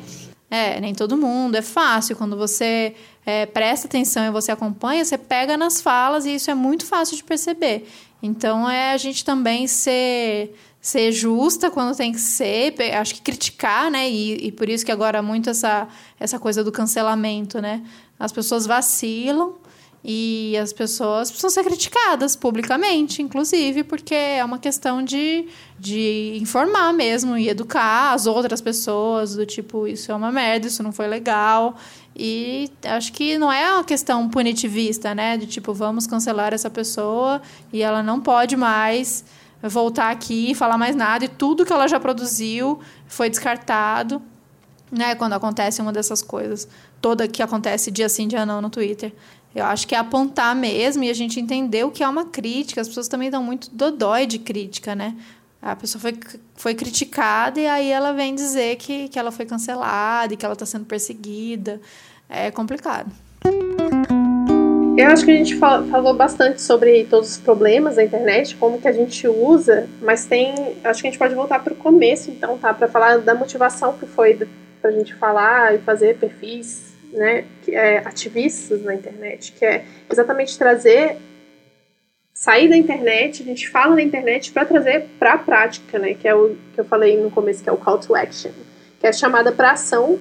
[0.51, 1.57] É, nem todo mundo.
[1.57, 2.17] É fácil.
[2.17, 6.55] Quando você é, presta atenção e você acompanha, você pega nas falas e isso é
[6.55, 7.89] muito fácil de perceber.
[8.23, 13.91] Então é a gente também ser ser justa quando tem que ser, acho que criticar,
[13.91, 14.07] né?
[14.11, 15.89] E, e por isso que agora muito essa,
[16.21, 17.83] essa coisa do cancelamento, né?
[18.25, 19.57] As pessoas vacilam
[20.03, 25.47] e as pessoas precisam ser criticadas publicamente, inclusive, porque é uma questão de,
[25.79, 30.83] de informar mesmo e educar as outras pessoas, do tipo, isso é uma merda, isso
[30.83, 31.77] não foi legal.
[32.17, 35.37] E acho que não é uma questão punitivista, né?
[35.37, 39.23] De tipo, vamos cancelar essa pessoa e ela não pode mais
[39.63, 44.21] voltar aqui e falar mais nada, e tudo que ela já produziu foi descartado,
[44.95, 45.15] né?
[45.15, 46.69] Quando acontece uma dessas coisas,
[47.01, 49.13] toda que acontece dia sim, dia não no Twitter.
[49.55, 52.81] Eu acho que é apontar mesmo e a gente entender o que é uma crítica.
[52.81, 55.15] As pessoas também dão muito dodói de crítica, né?
[55.63, 56.19] A pessoa foi,
[56.55, 60.55] foi criticada e aí ela vem dizer que, que ela foi cancelada e que ela
[60.55, 61.81] está sendo perseguida.
[62.29, 63.11] É complicado.
[64.97, 68.87] Eu acho que a gente falou bastante sobre todos os problemas da internet, como que
[68.87, 70.77] a gente usa, mas tem.
[70.85, 72.73] Acho que a gente pode voltar para o começo, então, tá?
[72.73, 74.47] Para falar da motivação que foi
[74.85, 77.47] para a gente falar e fazer perfis, né?
[77.63, 81.17] Que é ativistas na internet, que é exatamente trazer.
[82.35, 86.13] Sair da internet, a gente fala da internet para trazer para a prática, né?
[86.13, 88.51] Que é o que eu falei no começo, que é o call to action,
[89.01, 90.21] que é chamada para ação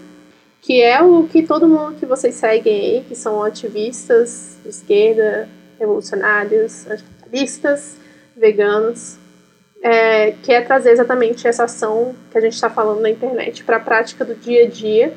[0.61, 5.49] que é o que todo mundo que vocês seguem aí, que são ativistas de esquerda,
[5.77, 7.97] revolucionários, anticapitalistas,
[8.33, 9.17] veganos,
[9.83, 13.75] é, que é trazer exatamente essa ação que a gente está falando na internet para
[13.75, 15.13] a prática do dia a dia.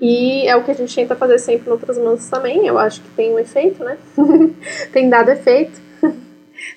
[0.00, 2.66] E é o que a gente tenta fazer sempre no Mãos também.
[2.66, 3.96] Eu acho que tem um efeito, né?
[4.92, 5.80] tem dado efeito.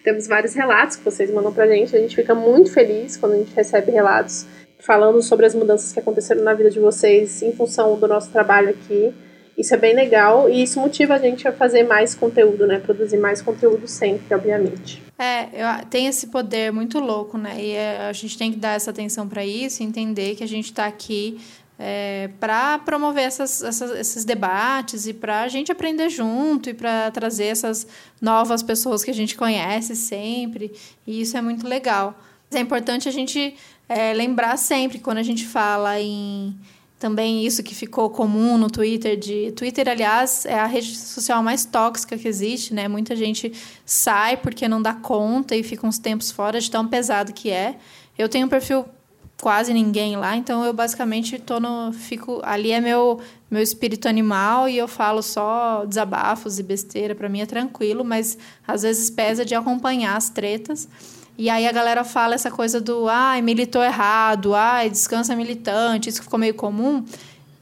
[0.03, 1.95] Temos vários relatos que vocês mandam pra gente.
[1.95, 4.45] A gente fica muito feliz quando a gente recebe relatos
[4.79, 8.69] falando sobre as mudanças que aconteceram na vida de vocês em função do nosso trabalho
[8.69, 9.13] aqui.
[9.61, 12.79] Isso é bem legal e isso motiva a gente a fazer mais conteúdo, né?
[12.79, 15.03] Produzir mais conteúdo sempre, obviamente.
[15.19, 17.63] É, eu, tem esse poder muito louco, né?
[17.63, 20.65] E é, a gente tem que dar essa atenção para isso, entender que a gente
[20.65, 21.39] está aqui
[21.77, 27.11] é, para promover essas, essas, esses debates e para a gente aprender junto e para
[27.11, 27.85] trazer essas
[28.19, 30.71] novas pessoas que a gente conhece sempre.
[31.05, 32.19] E isso é muito legal.
[32.51, 33.55] É importante a gente
[33.87, 36.55] é, lembrar sempre quando a gente fala em
[37.01, 41.65] também isso que ficou comum no Twitter de Twitter aliás é a rede social mais
[41.65, 42.87] tóxica que existe né?
[42.87, 43.51] Muita gente
[43.83, 47.77] sai porque não dá conta e fica uns tempos fora de tão pesado que é.
[48.15, 48.85] Eu tenho um perfil
[49.41, 54.69] quase ninguém lá então eu basicamente tô no fico ali é meu meu espírito animal
[54.69, 58.37] e eu falo só desabafos e besteira para mim é tranquilo mas
[58.67, 60.87] às vezes pesa de acompanhar as tretas
[61.37, 66.23] e aí a galera fala essa coisa do ai, militou errado, ai, descansa militante, isso
[66.23, 67.03] ficou meio comum.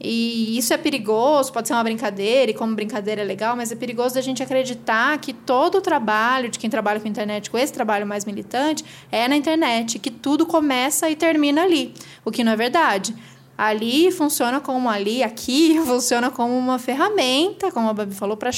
[0.02, 3.76] E isso é perigoso, pode ser uma brincadeira, e como brincadeira é legal, mas é
[3.76, 7.70] perigoso da gente acreditar que todo o trabalho de quem trabalha com internet, com esse
[7.70, 11.92] trabalho mais militante, é na internet, que tudo começa e termina ali,
[12.24, 13.14] o que não é verdade.
[13.62, 18.48] Ali funciona como ali, aqui funciona como uma ferramenta, como a Babi falou, para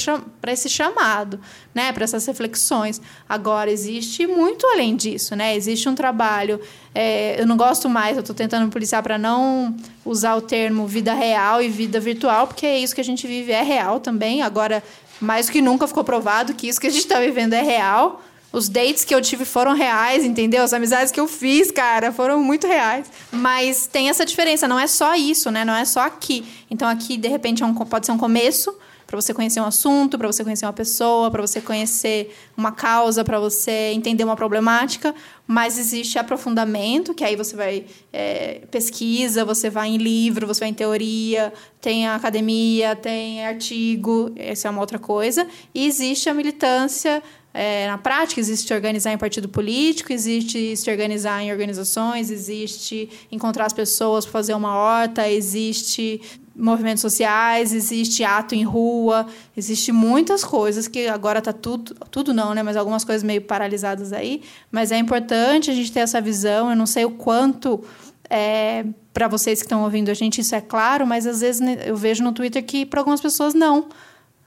[0.53, 1.41] esse chamado,
[1.75, 1.91] né?
[1.91, 3.01] Para essas reflexões.
[3.27, 5.57] Agora, existe muito além disso, né?
[5.57, 6.57] Existe um trabalho.
[6.95, 9.75] É, eu não gosto mais, eu estou tentando policiar para não
[10.05, 13.51] usar o termo vida real e vida virtual, porque é isso que a gente vive,
[13.51, 14.41] é real também.
[14.41, 14.81] Agora,
[15.19, 18.21] mais do que nunca ficou provado que isso que a gente está vivendo é real
[18.53, 20.63] os dates que eu tive foram reais, entendeu?
[20.63, 23.11] As amizades que eu fiz, cara, foram muito reais.
[23.31, 25.65] Mas tem essa diferença, não é só isso, né?
[25.65, 26.45] Não é só aqui.
[26.69, 28.73] Então aqui, de repente, é um, pode ser um começo
[29.07, 33.23] para você conhecer um assunto, para você conhecer uma pessoa, para você conhecer uma causa,
[33.23, 35.13] para você entender uma problemática,
[35.45, 40.69] mas existe aprofundamento, que aí você vai é, pesquisa, você vai em livro, você vai
[40.69, 46.33] em teoria, tem a academia, tem artigo, essa é uma outra coisa, e existe a
[46.33, 47.21] militância
[47.53, 53.65] é, na prática, existe organizar em partido político, existe se organizar em organizações, existe encontrar
[53.67, 56.19] as pessoas para fazer uma horta, existe
[56.55, 62.53] movimentos sociais, existe ato em rua, existe muitas coisas que agora está tudo, tudo não,
[62.53, 62.63] né?
[62.63, 64.41] Mas algumas coisas meio paralisadas aí.
[64.71, 66.69] Mas é importante a gente ter essa visão.
[66.69, 67.83] Eu não sei o quanto
[68.29, 71.77] é, para vocês que estão ouvindo a gente isso é claro, mas às vezes né,
[71.85, 73.89] eu vejo no Twitter que para algumas pessoas não.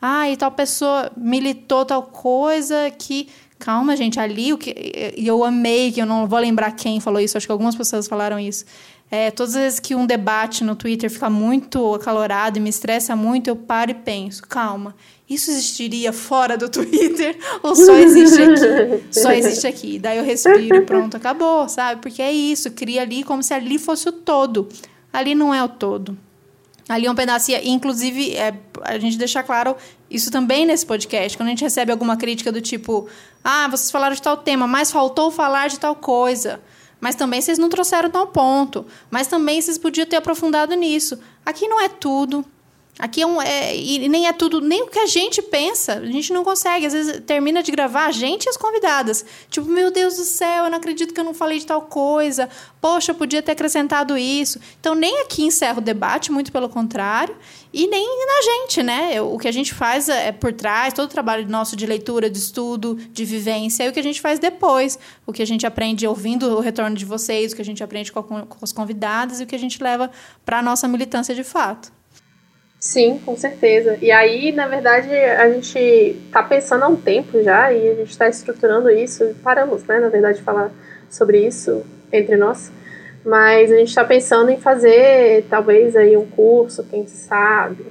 [0.01, 3.29] Ah, e tal pessoa militou tal coisa que.
[3.59, 5.15] Calma, gente, ali o que.
[5.17, 8.07] E eu amei, que eu não vou lembrar quem falou isso, acho que algumas pessoas
[8.07, 8.65] falaram isso.
[9.11, 13.15] É, todas as vezes que um debate no Twitter fica muito acalorado e me estressa
[13.15, 14.97] muito, eu paro e penso, calma,
[15.31, 19.05] isso existiria fora do Twitter ou só existe aqui?
[19.21, 19.99] Só existe aqui.
[19.99, 22.01] Daí eu respiro, pronto, acabou, sabe?
[22.01, 24.69] Porque é isso, cria ali como se ali fosse o todo.
[25.13, 26.17] Ali não é o todo.
[26.89, 29.77] Ali é um pedacinho, inclusive, é, a gente deixar claro
[30.09, 33.09] isso também nesse podcast, quando a gente recebe alguma crítica do tipo,
[33.43, 36.61] ah, vocês falaram de tal tema, mas faltou falar de tal coisa.
[37.01, 38.87] Mas também vocês não trouxeram tal ponto.
[39.11, 41.19] Mas também vocês podiam ter aprofundado nisso.
[41.45, 42.45] Aqui não é tudo.
[42.99, 43.41] Aqui é um.
[43.43, 45.95] É, e nem é tudo, nem o que a gente pensa.
[45.95, 46.87] A gente não consegue.
[46.87, 49.25] Às vezes termina de gravar a gente e as convidadas.
[49.51, 52.49] Tipo, meu Deus do céu, eu não acredito que eu não falei de tal coisa.
[52.81, 54.59] Poxa, eu podia ter acrescentado isso.
[54.81, 57.37] Então, nem aqui encerra o debate, muito pelo contrário.
[57.71, 59.21] E nem na gente, né?
[59.21, 62.39] O que a gente faz é por trás, todo o trabalho nosso de leitura, de
[62.39, 64.99] estudo, de vivência, é o que a gente faz depois.
[65.27, 68.11] O que a gente aprende ouvindo o retorno de vocês, o que a gente aprende
[68.11, 70.11] com, com as convidadas e o que a gente leva
[70.47, 71.96] para a nossa militância de fato.
[72.79, 73.99] Sim, com certeza.
[74.01, 78.11] E aí, na verdade, a gente está pensando há um tempo já e a gente
[78.11, 79.35] está estruturando isso.
[79.43, 80.71] Paramos, né, na verdade, de falar
[81.09, 82.71] sobre isso entre nós.
[83.25, 87.87] Mas a gente está pensando em fazer, talvez, aí um curso, quem sabe,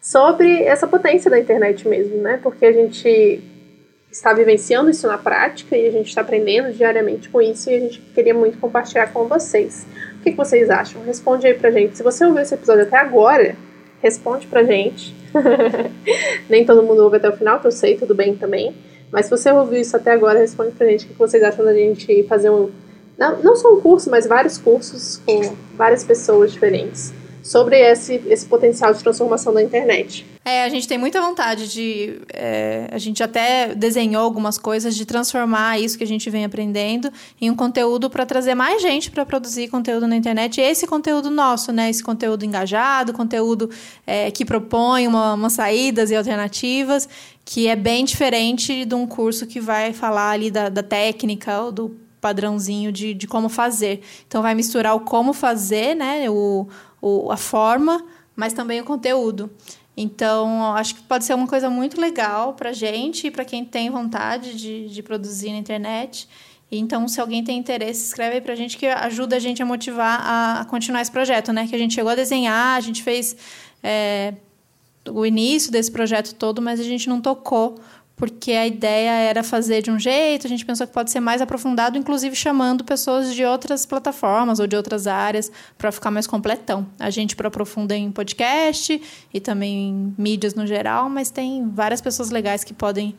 [0.00, 2.38] sobre essa potência da internet mesmo, né?
[2.42, 3.42] Porque a gente
[4.10, 7.80] está vivenciando isso na prática e a gente está aprendendo diariamente com isso e a
[7.80, 9.86] gente queria muito compartilhar com vocês.
[10.18, 11.02] O que, que vocês acham?
[11.04, 11.96] Responde aí pra gente.
[11.96, 13.54] Se você ouviu esse episódio até agora,
[14.02, 15.14] responde pra gente.
[16.48, 18.74] Nem todo mundo ouve até o final, que eu sei, tudo bem também.
[19.10, 21.74] Mas se você ouviu isso até agora, responde pra gente o que vocês acham da
[21.74, 22.70] gente fazer um.
[23.18, 27.12] Não, não só um curso, mas vários cursos com várias pessoas diferentes
[27.42, 30.26] sobre esse, esse potencial de transformação da internet.
[30.44, 32.20] É, a gente tem muita vontade de.
[32.32, 37.12] É, a gente até desenhou algumas coisas de transformar isso que a gente vem aprendendo
[37.40, 40.58] em um conteúdo para trazer mais gente para produzir conteúdo na internet.
[40.58, 41.90] E esse conteúdo nosso, né?
[41.90, 43.68] Esse conteúdo engajado, conteúdo
[44.06, 47.06] é, que propõe uma, uma saídas e alternativas,
[47.44, 51.70] que é bem diferente de um curso que vai falar ali da, da técnica ou
[51.70, 54.00] do padrãozinho de, de como fazer.
[54.26, 56.28] Então, vai misturar o como fazer, né?
[56.28, 56.68] O,
[57.00, 59.50] o, a forma, mas também o conteúdo.
[59.96, 63.90] Então, acho que pode ser uma coisa muito legal para gente e para quem tem
[63.90, 66.28] vontade de, de produzir na internet.
[66.72, 70.20] Então, se alguém tem interesse, escreve aí pra gente que ajuda a gente a motivar
[70.22, 71.66] a, a continuar esse projeto, né?
[71.66, 73.36] Que a gente chegou a desenhar, a gente fez
[73.82, 74.34] é,
[75.08, 77.80] o início desse projeto todo, mas a gente não tocou
[78.20, 81.40] porque a ideia era fazer de um jeito, a gente pensou que pode ser mais
[81.40, 86.86] aprofundado, inclusive chamando pessoas de outras plataformas ou de outras áreas para ficar mais completão.
[86.98, 89.00] A gente aprofunda em podcast
[89.32, 93.14] e também em mídias no geral, mas tem várias pessoas legais que podem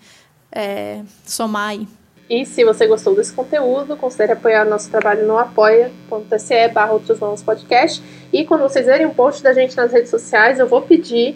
[0.51, 1.87] é, somar aí.
[2.29, 8.03] E se você gostou desse conteúdo, considere apoiar nosso trabalho no apoia.se barra outros podcast.
[8.31, 11.35] E quando vocês verem um post da gente nas redes sociais, eu vou pedir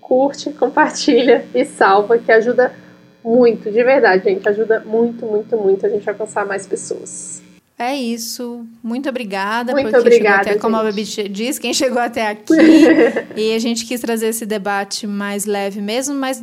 [0.00, 2.82] curte, compartilha e salva, que ajuda
[3.24, 4.48] muito, de verdade, gente.
[4.48, 7.42] Ajuda muito, muito, muito a gente a alcançar mais pessoas.
[7.78, 8.64] É isso.
[8.82, 9.72] Muito obrigada.
[9.72, 10.42] Muito porque obrigada.
[10.42, 12.54] Até, como a Babi diz, quem chegou até aqui.
[13.36, 16.42] e a gente quis trazer esse debate mais leve mesmo, mas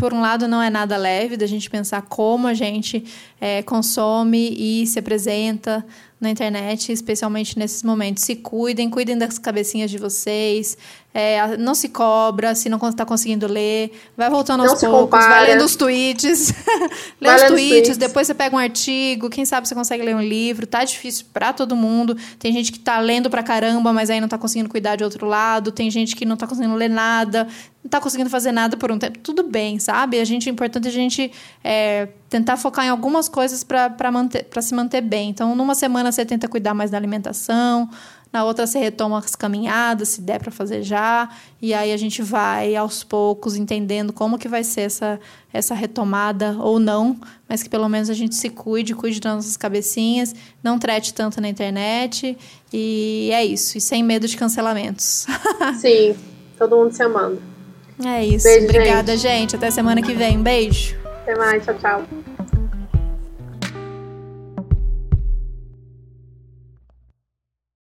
[0.00, 3.04] por um lado não é nada leve da gente pensar como a gente
[3.38, 5.84] é, consome e se apresenta
[6.18, 8.24] na internet, especialmente nesses momentos.
[8.24, 10.76] Se cuidem, cuidem das cabecinhas de vocês,
[11.12, 13.90] é, não se cobra se não está conseguindo ler.
[14.16, 15.28] Vai voltando aos poucos, compara.
[15.28, 16.52] vai lendo os tweets.
[17.20, 20.14] Lê vai os tweets, tweets, depois você pega um artigo, quem sabe você consegue ler
[20.14, 20.66] um livro.
[20.66, 22.16] Tá difícil para todo mundo.
[22.38, 25.26] Tem gente que tá lendo pra caramba, mas aí não tá conseguindo cuidar de outro
[25.26, 25.72] lado.
[25.72, 27.48] Tem gente que não tá conseguindo ler nada,
[27.82, 29.18] não tá conseguindo fazer nada por um tempo.
[29.20, 30.20] Tudo bem, sabe?
[30.20, 31.32] A gente, é importante a gente
[31.64, 35.30] é, tentar focar em algumas coisas para se manter bem.
[35.30, 37.88] Então, numa semana você tenta cuidar mais da alimentação,
[38.32, 41.28] na outra você retoma as caminhadas, se der para fazer já,
[41.60, 45.18] e aí a gente vai aos poucos entendendo como que vai ser essa,
[45.52, 49.56] essa retomada ou não, mas que pelo menos a gente se cuide, cuide das nossas
[49.56, 50.32] cabecinhas,
[50.62, 52.38] não trete tanto na internet,
[52.72, 55.26] e é isso, e sem medo de cancelamentos.
[55.80, 56.14] Sim,
[56.56, 57.59] todo mundo se amando.
[58.04, 58.44] É isso.
[58.44, 59.32] Beijo, Obrigada, gente.
[59.52, 59.56] gente.
[59.56, 60.42] Até semana que vem.
[60.42, 60.96] Beijo.
[61.22, 61.64] Até mais.
[61.64, 62.04] Tchau, tchau.